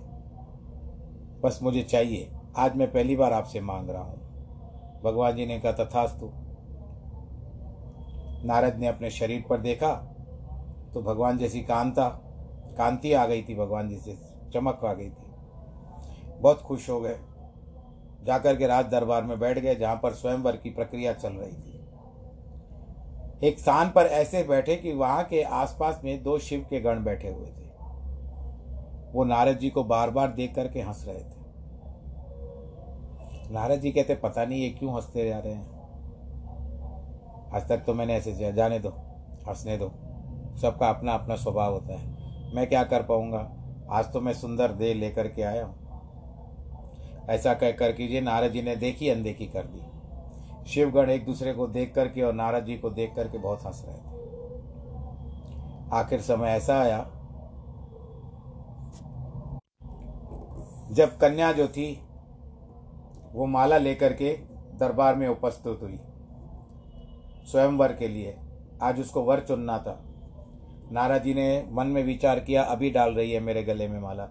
बस 1.41 1.59
मुझे 1.63 1.81
चाहिए। 1.83 2.29
आज 2.57 2.75
मैं 2.75 2.91
पहली 2.91 3.15
बार 3.15 3.33
आपसे 3.33 3.61
मांग 3.61 3.89
रहा 3.89 4.01
हूँ। 4.01 5.01
भगवान 5.03 5.35
जी 5.35 5.45
ने 5.45 5.59
कहा, 5.59 5.71
तथास्तु। 5.71 6.29
नारद 8.45 8.75
ने 8.75 8.87
अपने 8.87 9.09
शरीर 9.09 9.43
पर 9.49 9.57
देखा 9.57 9.93
तो 10.93 11.01
भगवान 11.01 11.37
जैसी 11.37 11.59
कांता, 11.61 12.07
कांति 12.77 13.13
आ 13.13 13.25
गई 13.25 13.41
थी, 13.43 13.55
भगवान 13.55 13.89
जी 13.89 13.95
से 13.95 14.17
चमक 14.53 14.85
आ 14.85 14.93
गई 14.93 15.09
थी। 15.09 16.39
बहुत 16.41 16.61
खुश 16.61 16.89
हो 16.89 16.99
गए। 17.01 17.17
जाकर 18.23 18.55
के 18.55 18.67
राज 18.67 18.85
दरबार 18.85 19.23
में 19.23 19.39
बैठ 19.39 19.59
गए, 19.59 19.75
जहाँ 19.75 19.99
पर 20.03 20.13
स्वयंवर 20.13 20.55
की 20.55 20.69
प्रक्रिया 20.69 21.13
चल 21.13 21.33
रही 21.33 21.51
थी। 21.51 21.79
एक 23.47 23.59
स्थान 23.59 23.89
पर 23.89 24.05
ऐसे 24.05 24.43
बैठे 24.43 24.75
कि 24.75 24.93
वहाँ 24.93 25.23
के 25.23 25.41
आसपास 25.41 26.01
में 26.03 26.23
दो 26.23 26.37
शिव 26.39 26.65
के 26.69 26.79
गण 26.81 27.03
बैठे 27.03 27.27
हुए 27.27 27.47
थे। 27.47 27.69
वो 29.13 29.23
नारद 29.23 29.57
जी 29.57 29.69
को 29.69 29.83
बार 29.83 30.09
बार 30.09 30.31
देख 30.31 30.55
करके 30.55 30.81
हंस 30.81 31.03
रहे 31.07 31.19
थे। 31.19 31.40
नारद 33.51 33.79
जी 33.79 33.91
कहते, 33.91 34.15
पता 34.15 34.45
नहीं 34.45 34.61
ये 34.61 34.69
क्यों 34.69 34.93
हँसते 34.95 35.27
जा 35.29 35.39
रहे 35.39 35.53
हैं? 35.53 35.69
आज 37.53 37.67
तक 37.69 37.77
तो 37.77 37.93
मैंने 37.93 38.13
ऐसे 38.15 38.53
जाने 38.53 38.79
दो, 38.79 38.89
हंसने 39.47 39.77
दो। 39.77 39.87
सबका 40.57 40.89
अपना 40.89 41.13
अपना 41.13 41.35
स्वभाव 41.35 41.73
होता 41.73 41.93
है। 41.93 42.53
मैं 42.55 42.67
क्या 42.67 42.83
कर 42.83 43.03
पाऊँगा? 43.03 43.51
आज 43.89 44.11
तो 44.13 44.21
मैं 44.21 44.33
सुंदर 44.33 44.71
देह 44.71 44.95
लेकर 44.95 45.27
के 45.27 45.41
आया 45.41 45.65
हूँ। 45.65 45.75
ऐसा 47.29 47.53
कह 47.53 47.71
कर 47.71 47.91
कीजिए, 47.91 48.21
नारद 48.21 48.51
जी 48.51 48.61
ने 48.61 48.75
देखी, 48.75 49.09
अनदेखी 49.09 49.45
कर 49.45 49.63
दी। 49.63 49.81
शिवगढ़ 50.67 51.09
एक 51.09 51.25
दूसरे 51.25 51.53
को 51.53 51.67
देख 51.67 51.93
करके 51.93 52.21
और 52.21 52.33
नारद 52.33 52.65
जी 52.65 52.77
को 52.77 52.89
देख 52.89 53.15
करके 53.15 53.37
बहुत 53.37 53.65
हंस 53.65 53.83
रहे 53.87 53.97
थे। 53.97 54.19
आखिर 55.93 56.21
समय 56.21 56.49
ऐसा 56.49 56.79
आया, 56.79 56.99
जब 60.91 61.17
कन्या 61.17 61.51
जो 61.51 61.67
थी 61.67 62.07
वो 63.33 63.45
माला 63.45 63.77
लेकर 63.77 64.13
के 64.13 64.37
दरबार 64.79 65.15
में 65.15 65.27
उपस्थित 65.27 65.81
हुई। 65.81 65.99
स्वयंवर 67.51 67.93
के 67.93 68.07
लिए। 68.07 68.35
आज 68.81 68.99
उसको 68.99 69.21
वर 69.21 69.39
चुनना 69.39 69.77
था। 69.77 70.05
नारद 70.91 71.23
जी 71.23 71.33
ने 71.33 71.67
मन 71.71 71.87
में 71.87 72.03
विचार 72.03 72.39
किया, 72.39 72.63
अभी 72.63 72.89
डाल 72.89 73.13
रही 73.13 73.31
है 73.31 73.39
मेरे 73.39 73.63
गले 73.63 73.87
में 73.87 73.99
माला। 73.99 74.29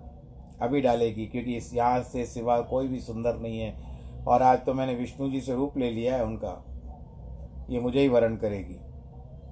अभी 0.63 0.81
डालेगी, 0.81 1.27
क्योंकि 1.27 1.57
इस 1.57 1.75
यहाँ 1.75 2.03
से 2.03 2.27
सिवा 2.27 2.61
कोई 2.61 2.89
भी 2.89 3.01
सुंदर 3.01 3.37
नहीं 3.37 3.61
है। 3.61 3.91
और 4.27 4.43
आज 4.43 4.65
तो 4.65 4.75
मैंने 4.75 4.95
विष्णु 4.95 5.31
जी 5.31 5.41
से 5.41 5.55
रूप 5.55 5.79
ले 5.79 5.91
लिया 5.91 6.17
है 6.17 6.25
उनका। 6.25 6.65
ये 7.71 7.81
मुझे 7.81 8.01
ही 8.01 8.09
वरण 8.09 8.37
करेगी। 8.37 8.77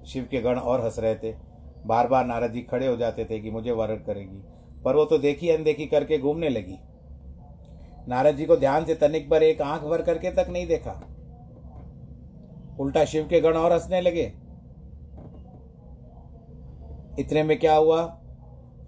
शिव 0.06 0.28
के 0.30 0.40
गण 0.40 0.58
और 0.58 0.84
हंस 0.84 0.98
रहे 0.98 1.14
थे। 1.14 1.36
बार 1.86 2.08
बार 2.08 2.26
नारद 2.26 2.52
जी 2.52 2.62
खड़े 2.62 2.86
हो 2.86 2.96
जाते 2.96 3.24
थे 3.24 3.38
कि 3.38 3.50
मुझे 3.50 3.70
वरण 3.70 3.96
करेगी। 3.96 4.42
पर 4.82 4.96
वो 4.96 5.04
तो 5.04 5.18
देखी 5.18 5.48
अनदेखी 5.48 5.86
करके 5.86 6.18
घूमने 6.18 6.48
लगी। 6.48 6.78
नारद 8.08 8.36
जी 8.36 8.44
को 8.44 8.56
ध्यान 8.56 8.84
से 8.84 8.94
तनिक 8.94 9.30
पर 9.30 9.42
एक 9.42 9.62
आँख 9.62 9.82
भर 9.82 10.02
करके 10.02 10.30
तक 10.30 10.46
नहीं 10.48 10.66
देखा। 10.66 11.00
उल्टा 12.80 13.04
शिव 13.04 13.24
के 13.24 13.40
गण 13.40 13.56
और 13.56 13.72
हंसने 13.72 14.00
लगे। 14.00 14.32
इतने 17.18 17.42
में 17.42 17.58
क्या 17.58 17.74
हुआ? 17.74 18.20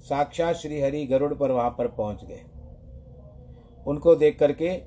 साक्षात 0.00 0.56
श्री 0.56 0.80
हरि 0.80 1.06
गरुड़ 1.06 1.34
पर 1.34 1.50
वहाँ 1.50 1.70
पर 1.70 1.88
पहुँच 1.88 2.24
गए। 2.24 2.40
उनको 3.86 4.14
देख 4.14 4.38
करके 4.38 4.82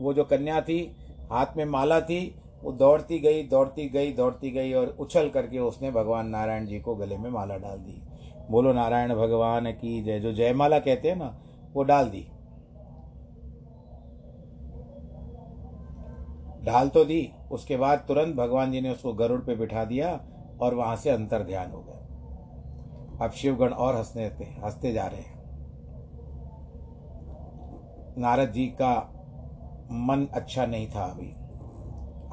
वो 0.00 0.14
जो 0.14 0.24
कन्या 0.24 0.60
थी, 0.60 0.96
हाथ 1.32 1.46
में 1.56 1.64
माला 1.64 2.00
थी, 2.00 2.40
वो 2.62 2.72
दौड़ती 2.72 3.18
गई 3.18 3.42
दौड़ती 3.42 3.88
गई 3.88 4.12
दौड़ती 4.12 4.50
गई 4.50 4.72
और 4.72 4.96
उछल 5.00 5.28
करके 5.28 5.58
उसने 5.58 5.90
भगवान 5.90 6.28
नारायण 6.28 6.66
जी 6.66 6.80
को 6.80 6.94
गले 6.94 7.18
में 7.18 7.30
माला 7.30 7.56
डाल 7.56 7.78
दी। 7.78 8.02
बोलो, 8.50 8.72
नारायण 8.72 9.14
भगवान 9.14 9.72
की 9.72 10.02
जय, 10.02 10.20
जो 10.20 10.32
जयमाला 10.32 10.78
कहते 10.78 11.08
हैं 11.08 11.16
ना, 11.16 11.38
वो 11.74 11.82
डाल 11.82 12.08
दी। 12.08 12.28
ढाल 16.68 16.88
तो 16.88 17.04
दी, 17.04 17.32
उसके 17.50 17.76
बाद 17.76 17.98
तुरंत 17.98 18.36
भगवान 18.36 18.72
जी 18.72 18.80
ने 18.80 18.90
उसको 18.90 19.12
गरुड़ 19.12 19.40
पे 19.40 19.54
बिठा 19.54 19.84
दिया 19.84 20.20
और 20.60 20.74
वहाँ 20.74 20.96
से 20.96 21.10
अंतर 21.10 21.42
ध्यान 21.42 21.70
हो 21.70 21.80
गया 21.80 21.94
अब 23.24 23.30
शिवगण 23.30 23.68
और 23.68 23.96
हंसने 23.96 24.24
हँसते 24.64 24.92
जा 24.92 25.06
रहे 25.06 25.20
हैं। 25.20 25.38
नारद 28.18 28.52
जी 28.52 28.66
का 28.66 29.14
मन 29.92 30.28
अच्छा 30.34 30.66
नहीं 30.66 30.90
था 30.90 31.04
अभी। 31.04 31.34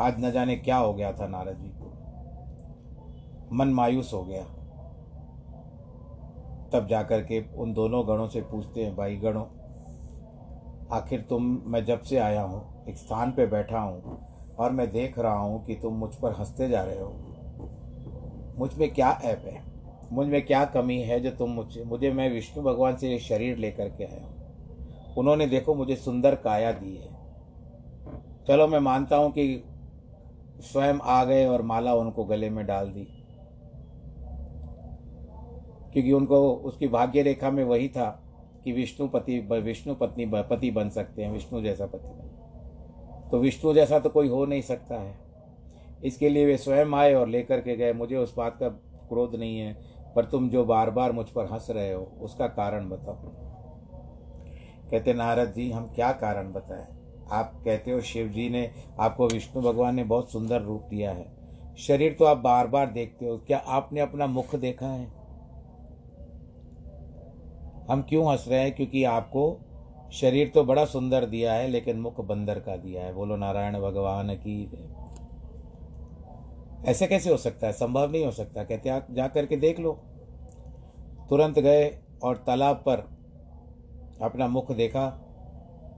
आज 0.01 0.25
न 0.25 0.31
जाने 0.31 0.55
क्या 0.55 0.77
हो 0.77 0.93
गया 0.93 1.13
था 1.13 1.27
नारद 1.27 1.57
जी 1.57 1.71
को। 1.75 1.91
मन 3.55 3.67
मायूस 3.67 4.13
हो 4.13 4.23
गया। 4.23 4.43
तब 6.73 6.87
जाकर 6.89 7.21
के 7.21 7.45
उन 7.55 7.73
दोनों 7.73 8.07
गणों 8.07 8.27
से 8.27 8.41
पूछते 8.41 8.85
हैं, 8.85 8.95
भाई 8.95 9.15
गणों, 9.15 9.45
आखिर 10.91 11.21
तुम, 11.21 11.61
मैं 11.65 11.85
जब 11.85 12.01
से 12.01 12.17
आया 12.17 12.41
हूँ 12.41 12.74
एक 12.89 12.97
स्थान 12.97 13.31
पे 13.31 13.45
बैठा 13.45 13.79
हूँ 13.79 14.25
और 14.59 14.71
मैं 14.71 14.91
देख 14.91 15.19
रहा 15.19 15.37
हूँ 15.37 15.65
कि 15.65 15.75
तुम 15.75 15.93
मुझ 15.93 16.15
पर 16.15 16.31
हँसते 16.31 16.69
जा 16.69 16.83
रहे 16.83 16.99
हो। 16.99 17.13
मुझमें 18.57 18.93
क्या 18.93 19.21
ऐप 19.23 19.43
है? 19.45 19.63
मुझमें 20.11 20.45
क्या 20.45 20.65
कमी 20.65 21.01
है 21.01 21.19
जो 21.19 21.31
तुम 21.31 21.49
मुझे 21.49 21.83
मुझे, 21.83 22.11
मैं 22.11 22.29
विष्णु 22.29 22.63
भगवान 22.63 22.95
से 22.95 23.09
ये 23.09 23.19
शरीर 23.19 23.57
लेकर 23.57 23.89
के 23.89 24.03
आया 24.03 24.25
हूँ। 24.25 24.35
उन्होंने 25.17 25.47
देखो 25.47 25.75
मुझे 25.75 25.95
सुंदर 25.95 26.35
काया 26.35 26.71
दी 26.71 26.95
है। 26.95 27.09
चलो 28.47 28.67
मैं 28.67 28.79
मानता 28.79 29.15
हूँ 29.15 29.31
कि 29.31 29.63
स्वयं 30.59 30.99
आ 31.03 31.25
गए 31.25 31.45
और 31.45 31.61
माला 31.61 31.93
उनको 31.93 32.25
गले 32.25 32.49
में 32.49 32.65
डाल 32.65 32.89
दी। 32.89 33.07
क्योंकि 35.93 36.11
उनको, 36.11 36.53
उसकी 36.53 36.87
भाग्य 36.87 37.21
रेखा 37.21 37.51
में 37.51 37.63
वही 37.63 37.89
था 37.89 38.23
कि 38.63 38.71
विष्णु 38.71 39.07
पति 39.07 39.39
विष्णु 39.39 39.95
पत्नी 39.95 40.25
पति 40.25 40.71
बन 40.71 40.89
सकते 40.89 41.23
हैं, 41.23 41.31
विष्णु 41.31 41.61
जैसा 41.61 41.85
पति 41.85 42.24
तो 43.35 43.39
विष्णु 43.39 43.73
जैसा 43.73 43.99
तो 43.99 44.09
कोई 44.09 44.27
हो 44.27 44.45
नहीं 44.45 44.61
सकता 44.61 44.95
है। 44.95 45.15
इसके 46.03 46.29
लिए 46.29 46.45
वे 46.45 46.57
स्वयं 46.57 46.85
आए 46.85 47.13
और 47.13 47.27
लेकर 47.27 47.61
के 47.61 47.75
गए। 47.75 47.93
मुझे 47.93 48.17
उस 48.17 48.35
बात 48.35 48.57
का 48.59 48.69
क्रोध 49.09 49.35
नहीं 49.35 49.59
है, 49.59 49.77
पर 50.15 50.25
तुम 50.25 50.49
जो 50.49 50.65
बार 50.65 50.89
बार 50.89 51.11
मुझ 51.11 51.25
पर 51.29 51.45
हंस 51.45 51.67
रहे 51.69 51.93
हो, 51.93 52.11
उसका 52.21 52.47
कारण 52.47 52.89
बताओ। 52.89 53.15
कहते, 54.91 55.13
नारद 55.13 55.53
जी, 55.53 55.71
हम 55.71 55.91
क्या 55.95 56.11
कारण 56.11 56.53
बताएँ? 56.53 56.87
आप 57.31 57.61
कहते 57.65 57.91
हो, 57.91 58.01
शिव 58.01 58.27
जी 58.27 58.49
ने 58.49 58.71
आपको 58.99 59.27
विष्णु 59.27 59.63
भगवान 59.63 59.95
ने 59.95 60.03
बहुत 60.03 60.31
सुंदर 60.31 60.61
रूप 60.61 60.81
दिया 60.81 61.11
है। 61.11 61.25
शरीर 61.77 62.15
तो 62.19 62.25
आप 62.25 62.37
बार 62.37 62.67
बार 62.67 62.91
देखते 62.91 63.25
हो, 63.25 63.37
क्या 63.37 63.57
आपने 63.57 63.99
अपना 63.99 64.27
मुख 64.27 64.55
देखा 64.55 64.87
है? 64.87 65.07
हम 67.89 68.01
क्यों 68.09 68.31
हंस 68.31 68.45
रहे 68.47 68.59
हैं? 68.59 68.75
क्योंकि 68.75 69.03
आपको 69.03 69.59
शरीर 70.11 70.51
तो 70.55 70.63
बड़ा 70.63 70.85
सुंदर 70.85 71.25
दिया 71.25 71.53
है, 71.53 71.67
लेकिन 71.67 71.99
मुख 71.99 72.21
बंदर 72.21 72.59
का 72.59 72.75
दिया 72.75 73.03
है। 73.03 73.13
बोलो, 73.13 73.35
नारायण 73.35 73.79
भगवान 73.79 74.35
की 74.35 74.71
ऐसे 76.85 77.07
कैसे 77.07 77.29
हो 77.29 77.37
सकता 77.37 77.67
है? 77.67 77.73
संभव 77.73 78.11
नहीं 78.11 78.25
हो 78.25 78.31
सकता। 78.31 78.63
कहते 78.63 78.89
आप 78.89 79.07
जा 79.11 79.27
करके 79.27 79.57
देख 79.57 79.79
लो। 79.79 79.91
तुरंत 81.29 81.59
गए 81.59 81.99
और 82.23 82.37
तालाब 82.37 82.75
पर 82.75 82.97
अपना 84.21 84.47
मुख 84.47 84.71
देखा। 84.71 85.21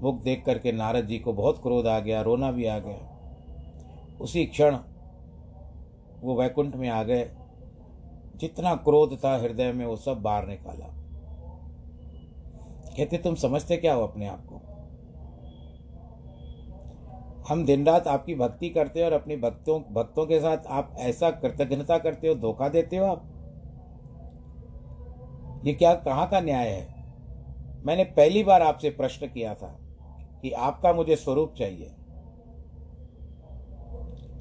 मुख 0.01 0.21
देख 0.21 0.45
करके 0.45 0.71
नारद 0.71 1.05
जी 1.05 1.19
को 1.19 1.33
बहुत 1.33 1.61
क्रोध 1.63 1.87
आ 1.87 1.99
गया, 1.99 2.21
रोना 2.21 2.51
भी 2.51 2.65
आ 2.65 2.79
गया। 2.79 3.17
उसी 4.21 4.45
क्षण 4.45 4.77
वो 6.21 6.35
वैकुंठ 6.35 6.75
में 6.75 6.89
आ 6.89 7.03
गए। 7.03 7.31
जितना 8.35 8.75
क्रोध 8.75 9.23
था 9.23 9.37
हृदय 9.37 9.71
में, 9.71 9.85
वो 9.85 9.95
सब 9.95 10.21
बाहर 10.21 10.47
निकाला। 10.47 10.96
कहते, 12.97 13.17
तुम 13.17 13.35
समझते 13.35 13.77
क्या 13.77 13.93
हो 13.93 14.03
अपने 14.03 14.27
आप 14.27 14.45
को? 14.45 14.61
हम 17.49 17.65
दिन 17.65 17.85
रात 17.85 18.07
आपकी 18.07 18.35
भक्ति 18.35 18.69
करते 18.69 18.99
हो 18.99 19.05
और 19.05 19.13
अपनी 19.13 19.35
भक्तों 19.35 19.93
भक्तों 19.93 20.25
के 20.25 20.39
साथ 20.39 20.57
आप 20.67 20.95
ऐसा 20.97 21.31
कृतज्ञता 21.31 21.97
करते 21.97 22.27
हो, 22.27 22.35
धोखा 22.35 22.69
देते 22.69 22.97
हो 22.97 23.05
आप? 23.05 23.33
ये 25.65 25.73
क्या, 25.73 25.93
कहाँ 25.93 26.29
का 26.29 26.39
न्याय 26.39 26.67
है? 26.67 26.95
मैंने 27.85 28.03
पहली 28.03 28.43
बार 28.43 28.61
आपसे 28.61 28.89
प्रश्न 28.89 29.27
किया 29.27 29.53
था 29.55 29.79
कि 30.41 30.51
आपका 30.51 30.93
मुझे 30.93 31.15
स्वरूप 31.15 31.53
चाहिए 31.57 31.91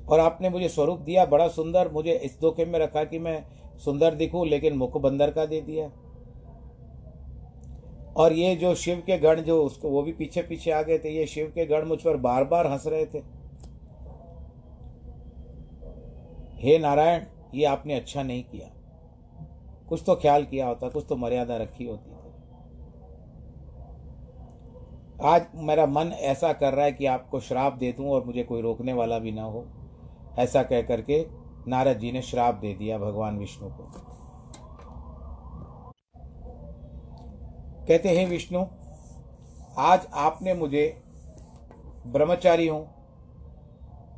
और 0.08 0.20
आपने 0.20 0.48
मुझे 0.48 0.68
स्वरूप 0.68 0.98
दिया, 0.98 1.26
बड़ा 1.26 1.48
सुंदर, 1.48 1.92
मुझे 1.92 2.12
इस 2.12 2.38
धोखे 2.40 2.64
में 2.64 2.78
रखा 2.78 3.04
कि 3.04 3.18
मैं 3.18 3.44
सुंदर 3.78 4.14
दिखूं, 4.14 4.46
लेकिन 4.46 4.76
मुख 4.76 4.96
बंदर 4.96 5.30
का 5.30 5.46
दे 5.46 5.60
दिया। 5.60 5.90
और 8.16 8.32
ये 8.32 8.56
जो 8.56 8.74
शिव 8.74 9.02
के 9.06 9.18
गण 9.18 9.40
जो 9.40 9.64
उसको, 9.64 9.88
वो 9.88 10.02
भी 10.02 10.12
पीछे 10.12 10.42
पीछे 10.42 10.70
आ 10.70 10.82
गए 10.82 10.98
थे, 10.98 11.10
ये 11.10 11.26
शिव 11.26 11.52
के 11.54 11.66
गण 11.66 11.86
मुझ 11.86 12.02
पर 12.02 12.16
बार 12.16 12.44
बार 12.44 12.66
हंस 12.66 12.86
रहे 12.86 13.06
थे। 13.06 13.18
हे 16.60 16.78
नारायण, 16.78 17.24
ये 17.54 17.64
आपने 17.64 17.94
अच्छा 17.94 18.22
नहीं 18.22 18.44
किया। 18.44 18.68
कुछ 19.88 20.02
तो 20.06 20.14
ख्याल 20.14 20.44
किया 20.44 20.66
होता, 20.66 20.88
कुछ 20.88 21.06
तो 21.08 21.16
मर्यादा 21.16 21.56
रखी 21.56 21.84
होती 21.84 22.10
आज 25.22 25.46
मेरा 25.54 25.86
मन 25.86 26.12
ऐसा 26.12 26.52
कर 26.52 26.74
रहा 26.74 26.84
है 26.84 26.92
कि 26.92 27.06
आपको 27.06 27.40
श्राप 27.40 27.72
दे 27.72 27.92
दूँ 27.92 28.10
और 28.10 28.24
मुझे 28.24 28.42
कोई 28.42 28.62
रोकने 28.62 28.92
वाला 28.92 29.18
भी 29.18 29.32
ना 29.32 29.42
हो। 29.42 29.66
ऐसा 30.38 30.62
कह 30.62 30.82
करके 30.82 31.26
नारद 31.68 31.98
जी 31.98 32.12
ने 32.12 32.22
श्राप 32.22 32.54
दे 32.54 32.74
दिया 32.74 32.98
भगवान 32.98 33.38
विष्णु 33.38 33.68
को। 33.68 34.15
कहते 37.88 38.08
हैं 38.08 38.26
विष्णु, 38.26 38.64
आज 39.78 40.06
आपने 40.14 40.54
मुझे 40.54 40.84
ब्रह्मचारी 42.06 42.66
हूँ 42.68 42.86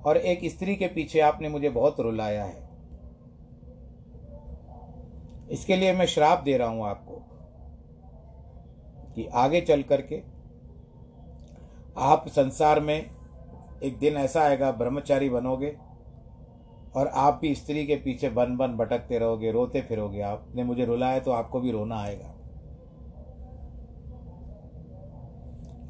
और 0.07 0.16
एक 0.16 0.44
स्त्री 0.50 0.76
के 0.76 0.87
पीछे 0.87 1.20
आपने 1.20 1.48
मुझे 1.48 1.70
बहुत 1.70 2.00
रुलाया 2.00 2.44
है। 2.44 2.66
इसके 5.50 5.76
लिए 5.76 5.92
मैं 5.92 6.07
श्राप 6.07 6.42
दे 6.42 6.57
रहा 6.57 6.68
हूँ 6.68 6.87
आपको 6.87 7.20
कि 9.14 9.26
आगे 9.35 9.61
चल 9.61 9.83
करके 9.83 10.22
आप 12.02 12.28
संसार 12.28 12.81
में 12.81 12.96
एक 12.96 13.98
दिन 13.98 14.16
ऐसा 14.16 14.42
आएगा, 14.42 14.70
ब्रह्मचारी 14.72 15.28
बनोगे 15.31 15.74
और 16.96 17.07
आप 17.07 17.38
भी 17.42 17.54
स्त्री 17.54 17.87
के 17.87 17.96
पीछे 17.96 18.31
बन 18.31 18.57
बन 18.57 18.76
भटकते 18.76 19.18
रहोगे, 19.18 19.52
रोते 19.52 19.83
फिरोगे। 19.83 20.20
आपने 20.22 20.64
मुझे 20.64 20.85
रुलाया 20.85 21.20
तो 21.20 21.31
आपको 21.33 21.61
भी 21.61 21.72
रोना 21.72 22.00
आएगा। 22.00 22.35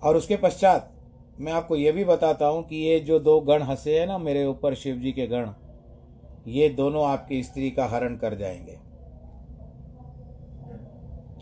और 0.02 0.16
उसके 0.16 0.36
पश्चात 0.36 0.92
मैं 1.40 1.52
आपको 1.52 1.76
यह 1.76 1.92
भी 1.92 2.04
बताता 2.04 2.46
हूँ 2.46 2.62
कि 2.62 2.76
ये 2.76 3.00
जो 3.00 3.18
दो 3.18 3.40
गण 3.40 3.62
हंसे 3.62 4.00
हैं 4.00 4.06
ना 4.06 4.18
मेरे 4.18 4.46
ऊपर 4.46 4.74
शिव 4.74 4.96
जी 4.96 5.12
के 5.12 5.26
गण, 5.26 5.50
ये 6.46 6.68
दोनों 6.68 7.06
आपकी 7.06 7.42
स्त्री 7.42 7.70
का 7.70 7.86
हरण 7.86 8.16
कर 8.16 8.34
जाएँगे। 8.34 8.78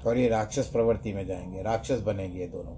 और 0.07 0.19
ये 0.19 0.29
राक्षस 0.29 0.67
प्रवृत्ति 0.67 1.13
में 1.13 1.27
जाएँगे, 1.27 1.63
राक्षस 1.63 2.01
बनेंगे 2.01 2.39
ये 2.39 2.47
दोनों। 2.47 2.77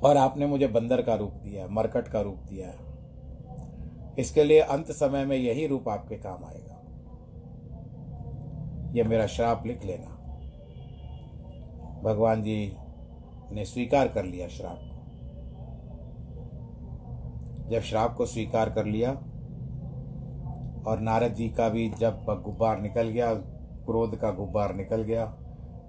और 0.00 0.16
आपने 0.16 0.46
मुझे 0.46 0.66
बंदर 0.66 1.02
का 1.02 1.14
रूप 1.14 1.32
दिया, 1.32 1.66
मरकट 1.66 2.08
का 2.08 2.20
रूप 2.20 2.36
दिया। 2.36 2.68
है 2.68 2.88
इसके 4.18 4.44
लिए 4.44 4.60
अंत 4.60 4.92
समय 4.92 5.24
में 5.24 5.36
यही 5.36 5.66
रूप 5.66 5.88
आपके 5.88 6.16
काम 6.16 6.44
आएगा। 6.44 6.74
यह 8.94 9.08
मेरा 9.08 9.26
श्राप 9.26 9.66
लिख 9.66 9.84
लेना। 9.84 10.14
भगवान 12.04 12.42
जी 12.42 12.76
ने 13.52 13.64
स्वीकार 13.64 14.08
कर 14.08 14.24
लिया 14.24 14.48
श्राप 14.48 14.80
को। 14.82 14.98
जब 17.70 17.80
श्राप 17.80 18.14
को 18.14 18.26
स्वीकार 18.26 18.70
कर 18.70 18.84
लिया 18.84 19.12
और 20.86 20.98
नारद 21.00 21.34
जी 21.34 21.48
का 21.48 21.68
भी 21.68 21.90
जब 21.90 22.24
गुब्बार 22.44 22.80
निकल 22.80 23.08
गया, 23.08 23.34
क्रोध 23.34 24.16
का 24.16 24.30
गुब्बार 24.30 24.74
निकल 24.74 25.02
गया, 25.02 25.36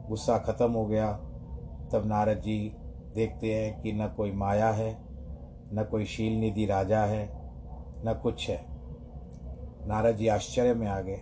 गुस्सा 0.08 0.38
खत्म 0.38 0.72
हो 0.72 0.86
गया, 0.86 1.14
तब 1.94 2.04
नारद 2.06 2.38
जी 2.38 2.76
देखते 3.16 3.56
हैं 3.56 3.82
कि 3.82 3.94
न 3.94 4.08
कोई 4.08 4.32
माया 4.32 4.70
है, 4.70 4.98
न 5.74 5.88
कोई 5.92 6.06
शील 6.06 6.40
निधि 6.40 6.66
राजा 6.66 7.00
है, 7.00 7.30
न 8.06 8.20
कुछ 8.24 8.50
है। 8.50 8.66
नारद 9.88 10.16
जी 10.16 10.28
आश्चर्य 10.28 10.74
में 10.74 10.88
आ 10.88 11.02
गए। 11.02 11.22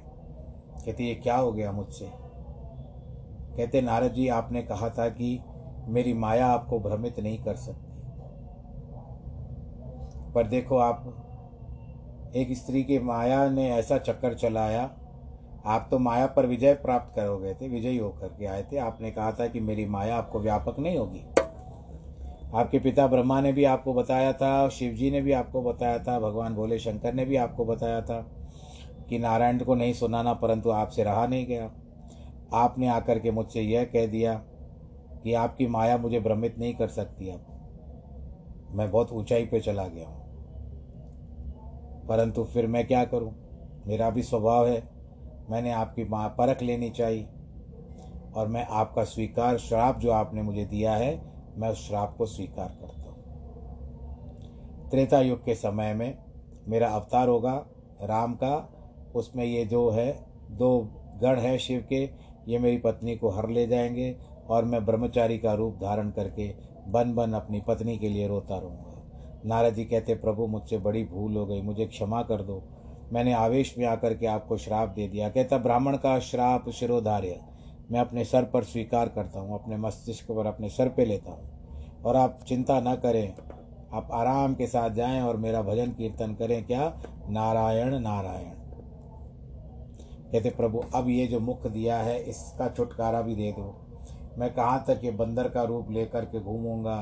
कहते, 0.85 1.03
ये 1.03 1.15
क्या 1.15 1.37
हो 1.37 1.51
गया 1.51 1.71
मुझसे? 1.71 2.11
कहते, 3.57 3.81
नारद 3.81 4.11
जी, 4.11 4.27
आपने 4.27 4.61
कहा 4.61 4.89
था 4.89 5.09
कि 5.09 5.41
मेरी 5.87 6.13
माया 6.13 6.47
आपको 6.47 6.79
भ्रमित 6.79 7.19
नहीं 7.19 7.37
कर 7.43 7.55
सकती। 7.55 7.85
पर 10.33 10.47
देखो 10.47 10.77
आप, 10.77 11.03
एक 12.35 12.57
स्त्री 12.57 12.83
की 12.83 12.99
माया 12.99 13.49
ने 13.49 13.69
ऐसा 13.71 13.97
चक्कर 13.97 14.33
चलाया, 14.33 14.89
आप 15.65 15.87
तो 15.91 15.99
माया 15.99 16.25
पर 16.27 16.45
विजय 16.45 16.73
प्राप्त 16.73 17.15
करोगे 17.15 17.53
थे, 17.53 17.67
विजयी 17.67 17.97
होकर 17.97 18.27
के 18.27 18.45
आए 18.45 18.63
थे। 18.63 18.77
आपने 18.77 19.11
कहा 19.11 19.31
था 19.31 19.47
कि 19.47 19.59
मेरी 19.59 19.85
माया 19.85 20.17
आपको 20.17 20.39
व्यापक 20.39 20.79
नहीं 20.79 20.97
होगी। 20.97 21.23
आपके 22.55 22.79
पिता 22.79 23.07
ब्रह्मा 23.07 23.41
ने 23.41 23.53
भी 23.53 23.63
आपको 23.63 23.93
बताया 23.93 24.33
था 24.33 24.69
शिव 24.69 24.93
जी 24.93 25.11
ने 25.11 25.21
भी 25.21 25.31
आपको 25.31 25.61
बताया 25.61 25.99
था, 25.99 26.19
भगवान 26.19 26.55
भोले 26.55 26.79
शंकर 26.79 27.13
ने 27.13 27.25
भी 27.25 27.35
आपको 27.35 27.65
बताया 27.65 28.01
था 28.01 28.19
कि 29.09 29.19
नारायण 29.19 29.59
को 29.59 29.75
नहीं 29.75 29.93
सुनाना, 29.93 30.33
परंतु 30.33 30.69
आपसे 30.69 31.03
रहा 31.03 31.27
नहीं 31.27 31.45
गया। 31.45 31.71
आपने 32.53 32.87
आकर 32.87 33.19
के 33.19 33.31
मुझसे 33.31 33.61
यह 33.61 33.83
कह 33.83 34.07
दिया 34.07 34.41
कि 35.23 35.33
आपकी 35.33 35.67
माया 35.67 35.97
मुझे 35.97 36.19
भ्रमित 36.19 36.59
नहीं 36.59 36.75
कर 36.75 36.87
सकती 36.87 37.29
अब। 37.29 37.41
मैं 38.71 38.91
बहुत 38.91 39.11
ऊंचाई 39.11 39.45
पे 39.45 39.59
चला 39.59 39.87
गया 39.87 40.07
हूँ। 40.07 40.27
परंतु 42.07 42.43
फिर 42.43 42.67
मैं 42.67 42.87
क्या 42.87 43.05
करूँ? 43.05 43.33
मेरा 43.87 44.09
भी 44.09 44.23
स्वभाव 44.23 44.67
है, 44.67 44.89
मैंने 45.49 45.71
आपकी 45.71 46.03
माँ 46.03 46.29
परख 46.29 46.61
लेनी 46.61 46.89
चाहिए। 46.89 47.27
और 48.35 48.47
मैं 48.47 48.65
आपका 48.65 49.03
स्वीकार, 49.03 49.57
श्राप 49.57 49.99
जो 49.99 50.11
आपने 50.11 50.41
मुझे 50.41 50.65
दिया 50.65 50.93
है, 50.93 51.21
मैं 51.57 51.69
उस 51.69 51.87
श्राप 51.87 52.15
को 52.17 52.25
स्वीकार 52.25 52.77
करता 52.81 53.09
हूँ। 53.09 53.17
त्रेता 54.89 55.21
युग 55.21 55.45
के 55.45 55.55
समय 55.55 55.93
में 55.93 56.17
मेरा 56.67 56.89
अवतार 56.89 57.27
होगा, 57.27 57.65
राम 58.01 58.33
का। 58.33 58.73
उसमें 59.15 59.45
ये 59.45 59.65
जो 59.65 59.89
है, 59.89 60.25
दो 60.51 60.87
गढ़ 61.21 61.39
है 61.39 61.57
शिव 61.57 61.85
के, 61.89 62.09
ये 62.47 62.59
मेरी 62.59 62.77
पत्नी 62.77 63.15
को 63.15 63.29
हर 63.29 63.49
ले 63.49 63.67
जाएँगे। 63.67 64.17
और 64.49 64.65
मैं 64.65 64.85
ब्रह्मचारी 64.85 65.37
का 65.37 65.53
रूप 65.53 65.75
धारण 65.75 66.09
करके 66.09 66.55
बन 66.87 67.15
बन 67.15 67.33
अपनी 67.33 67.61
पत्नी 67.61 67.97
के 67.97 68.09
लिए 68.09 68.27
रोता 68.27 68.57
रहूँगा। 68.57 68.93
नारद 69.45 69.73
जी 69.73 69.85
कहते, 69.85 70.15
प्रभु, 70.15 70.47
मुझसे 70.47 70.77
बड़ी 70.77 71.03
भूल 71.03 71.35
हो 71.35 71.45
गई, 71.45 71.61
मुझे 71.61 71.85
क्षमा 71.85 72.21
कर 72.21 72.41
दो। 72.41 72.63
मैंने 73.13 73.33
आवेश 73.33 73.75
में 73.77 73.85
आकर 73.85 74.13
के 74.13 74.25
आपको 74.25 74.57
श्राप 74.57 74.89
दे 74.89 75.07
दिया। 75.07 75.29
कहता, 75.29 75.57
ब्राह्मण 75.57 75.97
का 75.97 76.19
श्राप 76.19 76.69
शिरोधार्य। 76.69 77.41
मैं 77.91 77.99
अपने 77.99 78.25
सर 78.25 78.43
पर 78.43 78.63
स्वीकार 78.63 79.09
करता 79.09 79.39
हूँ, 79.39 79.53
अपने 79.53 79.77
मस्तिष्क 79.77 80.25
पर 80.25 80.45
अपने 80.45 80.69
सर 80.69 80.89
पे 80.89 81.05
लेता 81.05 81.31
हूँ। 81.31 81.49
और 82.05 82.15
आप 82.15 82.39
चिंता 82.47 82.79
न 82.79 82.95
करें, 82.95 83.33
आप 83.93 84.09
आराम 84.11 84.55
के 84.55 84.67
साथ 84.67 84.89
जाएँ 84.89 85.21
और 85.21 85.37
मेरा 85.37 85.61
भजन 85.61 85.91
कीर्तन 85.91 86.33
करें। 86.33 86.65
क्या? 86.65 87.01
नारायण 87.29 87.99
नारायण। 87.99 88.49
कहते, 90.31 90.49
प्रभु, 90.49 90.83
अब 90.95 91.09
ये 91.09 91.27
जो 91.27 91.39
मुख 91.39 91.67
दिया 91.67 91.97
है, 91.97 92.23
इसका 92.23 92.69
छुटकारा 92.69 93.21
भी 93.21 93.35
दे 93.35 93.51
दो। 93.51 93.86
मैं 94.37 94.53
कहाँ 94.53 94.83
तक 94.87 95.01
ये 95.03 95.11
बंदर 95.11 95.49
का 95.49 95.63
रूप 95.63 95.91
लेकर 95.91 96.25
के 96.25 96.39
घूमूँगा? 96.39 97.01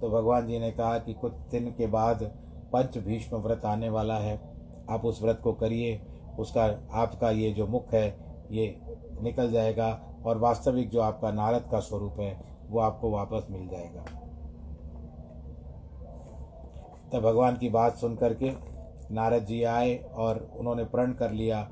तो 0.00 0.10
भगवान 0.10 0.46
जी 0.46 0.58
ने 0.58 0.70
कहा 0.70 0.98
कि 0.98 1.14
कुछ 1.14 1.32
दिन 1.32 1.70
के 1.70 1.86
बाद 1.86 2.22
पंच 2.72 2.98
भीष्म 2.98 3.36
व्रत 3.36 3.64
आने 3.64 3.88
वाला 3.88 4.18
है। 4.18 4.40
आप 4.90 5.04
उस 5.04 5.22
व्रत 5.22 5.40
को 5.44 5.52
करिए। 5.52 6.00
उसका, 6.38 6.64
आपका 6.92 7.30
ये 7.30 7.50
जो 7.50 7.66
मुख 7.66 7.94
है, 7.94 8.06
ये 8.50 8.80
निकल 9.22 9.50
जाएगा 9.50 10.00
और 10.26 10.38
वास्तविक 10.38 10.90
जो 10.90 11.00
आपका 11.00 11.30
नारद 11.30 11.68
का 11.70 11.80
स्वरूप 11.80 12.20
है, 12.20 12.40
वो 12.68 12.80
आपको 12.80 13.10
वापस 13.10 13.46
मिल 13.50 13.68
जाएगा। 13.68 14.04
तब 17.12 17.22
भगवान 17.22 17.56
की 17.56 17.68
बात 17.68 17.96
सुन 17.96 18.16
करके 18.16 18.52
नारद 19.14 19.44
जी 19.44 19.62
आए 19.62 19.96
और 19.96 20.50
उन्होंने 20.56 20.84
प्रण 20.84 21.12
कर 21.12 21.30
लिया। 21.30 21.68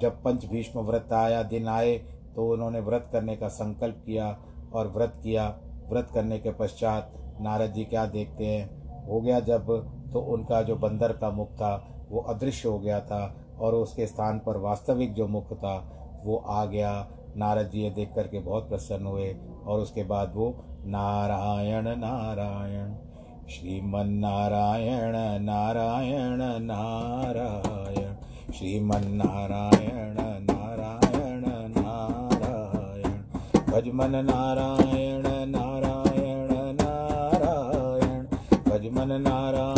जब 0.00 0.22
पंच 0.22 0.46
भीष्म 0.46 0.80
व्रत 0.80 1.12
आया, 1.12 1.42
दिन 1.42 1.68
आए 1.68 1.98
तो 2.36 2.52
उन्होंने 2.52 2.80
व्रत 2.80 3.08
करने 3.12 3.36
का 3.36 3.48
संकल्प 3.48 4.02
किया। 4.06 4.38
और 4.74 4.88
व्रत 4.88 5.20
किया। 5.22 5.58
व्रत 5.88 6.08
करने 6.14 6.38
के 6.38 6.50
पश्चात 6.50 7.12
नारद 7.40 7.72
जी 7.72 7.84
क्या 7.84 8.06
देखते 8.06 8.46
हैं? 8.46 8.78
हो 9.06 9.20
गया 9.20 9.40
जब 9.40 9.66
तो 10.12 10.20
उनका 10.20 10.62
जो 10.62 10.76
बंदर 10.76 11.12
का 11.12 11.30
मुख 11.30 11.48
था, 11.48 11.88
वो 12.10 12.20
अदृश्य 12.20 12.68
हो 12.68 12.78
गया 12.78 13.00
था 13.00 13.36
और 13.60 13.74
उसके 13.74 14.06
स्थान 14.06 14.38
पर 14.38 14.56
वास्तविक 14.56 15.14
जो 15.14 15.26
मुख 15.26 15.52
था, 15.52 15.76
वो 16.24 16.36
आ 16.36 16.64
गया। 16.64 17.08
नारद 17.36 17.70
जी 17.70 17.80
ये 17.80 17.90
देख 17.90 18.12
करके 18.14 18.38
बहुत 18.38 18.68
प्रसन्न 18.68 19.06
हुए 19.06 19.36
और 19.66 19.80
उसके 19.80 20.04
बाद 20.04 20.32
वो, 20.34 20.64
नारायण 20.84 21.84
नारायण, 21.84 22.94
श्रीमन्नारायण, 23.48 25.42
नारायण 25.42 26.42
नारायण, 26.62 28.14
श्रीमन्नारायण 28.52 30.27
भजमन 33.78 34.14
नारायण 34.14 35.50
नारायण 35.50 36.74
नारायण। 36.74 38.24
भजमन 38.70 39.12
नारायण। 39.22 39.77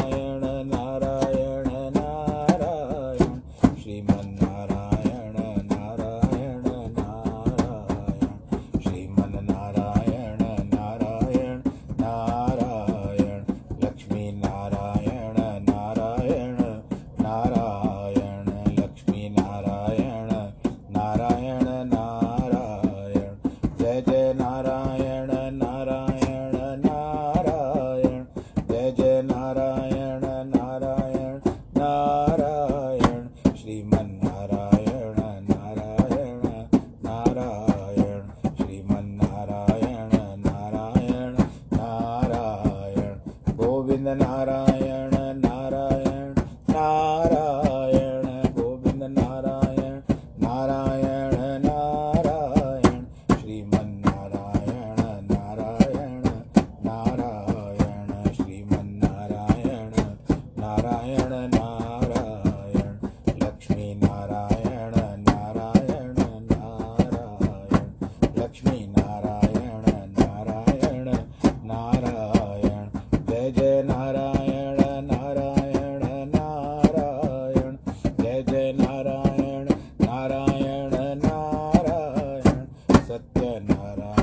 Nara. 83.58 84.19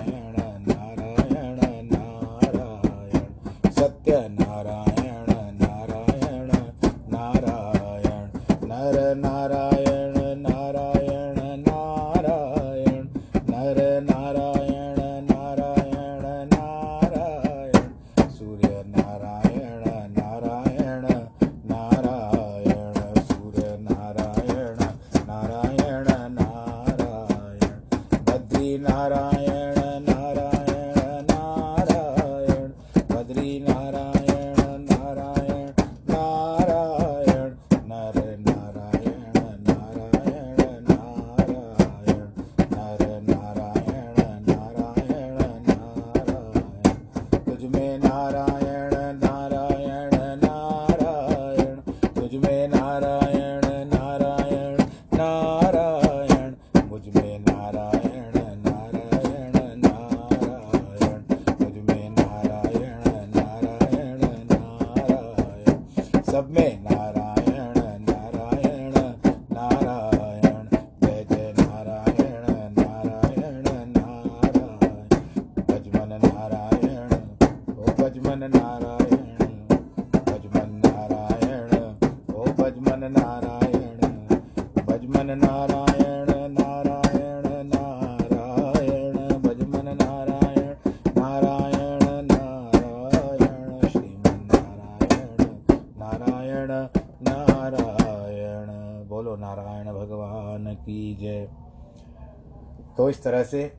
तो 102.98 103.10
इस 103.10 103.24
तरह 103.24 103.44
से 103.44 103.74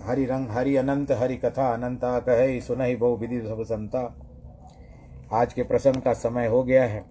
हरि 0.00 0.24
रंग, 0.24 0.48
हरि 0.50 0.76
अनंत, 0.76 1.10
हरि 1.10 1.36
कथा 1.36 1.74
अनंता 1.74 2.20
कहे, 2.20 2.60
सुनहि 2.60 2.96
बहु 2.96 3.16
विधि 3.16 3.40
सब 3.40 3.62
संता। 3.62 4.16
आज 5.32 5.52
के 5.52 5.62
प्रसंग 5.62 6.02
का 6.02 6.12
समय 6.12 6.46
हो 6.46 6.64
गया 6.64 6.84
है। 6.84 7.04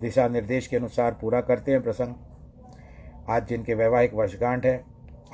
दिशा 0.00 0.28
निर्देश 0.28 0.66
के 0.66 0.76
अनुसार 0.76 1.18
पूरा 1.20 1.40
करते 1.40 1.72
हैं 1.72 1.82
प्रसंग। 1.82 2.14
आज 3.28 3.48
जिनके 3.48 3.74
वैवाहिक 3.74 4.14
वर्षगांठ 4.14 4.66
है 4.66 4.84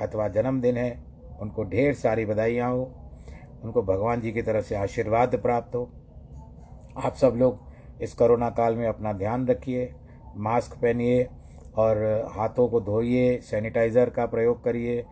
अथवा 0.01 0.27
जन्मदिन 0.27 0.77
है, 0.77 1.03
उनको 1.41 1.63
ढेर 1.63 1.93
सारी 1.93 2.25
बधाइयाँ 2.25 2.71
हो। 2.71 2.95
उनको 3.63 3.81
भगवान 3.81 4.21
जी 4.21 4.31
की 4.31 4.41
तरफ़ 4.41 4.65
से 4.65 4.75
आशीर्वाद 4.75 5.35
प्राप्त 5.35 5.75
हो। 5.75 5.89
आप 7.05 7.15
सब 7.15 7.33
लोग 7.37 7.59
इस 8.01 8.13
कोरोना 8.13 8.49
काल 8.49 8.75
में 8.75 8.87
अपना 8.87 9.13
ध्यान 9.13 9.47
रखिए, 9.47 9.95
मास्क 10.35 10.77
पहनिए 10.77 11.29
और 11.77 12.03
हाथों 12.35 12.67
को 12.67 12.81
धोइए 12.81 13.39
सैनिटाइज़र 13.43 14.09
का 14.09 14.25
प्रयोग 14.25 14.63
करिए 14.63 15.03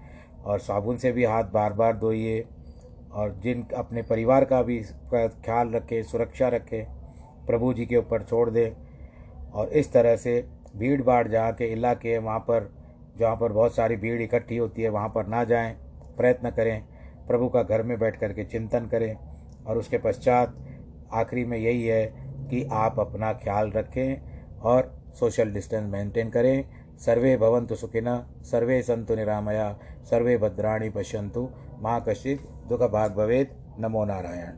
और 0.46 0.60
साबुन 0.60 0.98
से 0.98 1.12
भी 1.12 1.24
हाथ 1.24 1.44
बार 1.44 1.74
बार 1.74 1.98
धोइए 1.98 2.46
और 3.12 3.32
जिन, 3.44 3.66
अपने 3.76 4.02
परिवार 4.02 4.46
का 4.46 4.62
भी 4.62 4.80
ख्याल 5.14 5.70
रखें, 5.70 6.02
सुरक्षा 6.04 6.48
रखें, 6.48 6.86
प्रभु 7.48 7.74
जी 7.74 7.86
के 7.86 7.98
ऊपर 7.98 8.24
छोड़ 8.24 8.50
दें 8.50 8.72
और 9.54 9.70
इस 9.70 9.92
तरह 9.94 10.16
से 10.16 10.44
भीड़ 10.78 11.02
भाड़ 11.02 11.28
जहाँ 11.28 11.54
के 11.54 11.66
इलाके 11.66 12.10
हैं, 12.10 12.20
वहाँ 12.20 12.40
पर, 12.40 12.70
जहाँ 13.20 13.36
पर 13.36 13.52
बहुत 13.52 13.76
सारी 13.76 13.96
भीड़ 13.96 14.22
इकट्ठी 14.22 14.58
होती 14.58 14.82
है, 14.82 14.90
वहाँ 14.90 15.10
पर 15.10 15.28
ना 15.28 15.44
जाएँ, 15.44 15.74
प्रयत्न 16.18 16.50
करें, 16.50 16.84
प्रभु 17.28 17.48
का 17.50 17.64
घर 17.64 17.84
में 17.84 17.98
बैठ 18.00 18.20
कर 18.20 18.34
के 18.34 18.44
चिंतन 18.44 18.88
करें 18.88 19.16
और 19.68 19.78
उसके 19.78 19.98
पश्चात 19.98 20.56
आखिरी 21.14 21.46
में 21.46 21.58
यही 21.58 21.86
है 21.86 22.06
कि 22.50 22.68
आप 22.72 23.00
अपना 23.00 23.32
ख्याल 23.34 23.72
रखें 23.72 24.60
और 24.62 24.97
सोशल 25.20 25.52
डिस्टेंस 25.52 25.90
मेंटेन 25.92 26.30
करें। 26.30 26.66
सर्वे 27.00 27.36
भवन्तु 27.38 27.76
सुखिना 27.76 28.16
सर्वे 28.44 28.82
सन्तु 28.82 29.16
निरामया, 29.16 29.72
सर्वे 30.10 30.38
भद्राणी 30.38 30.90
पश्यंतु 30.90 31.50
माँ 31.80 32.00
कश्चित 32.08 32.48
दुख 32.70 32.82
भाग 32.92 33.16
भवेद 33.16 33.56
नमो 33.80 34.06
नारायण। 34.06 34.58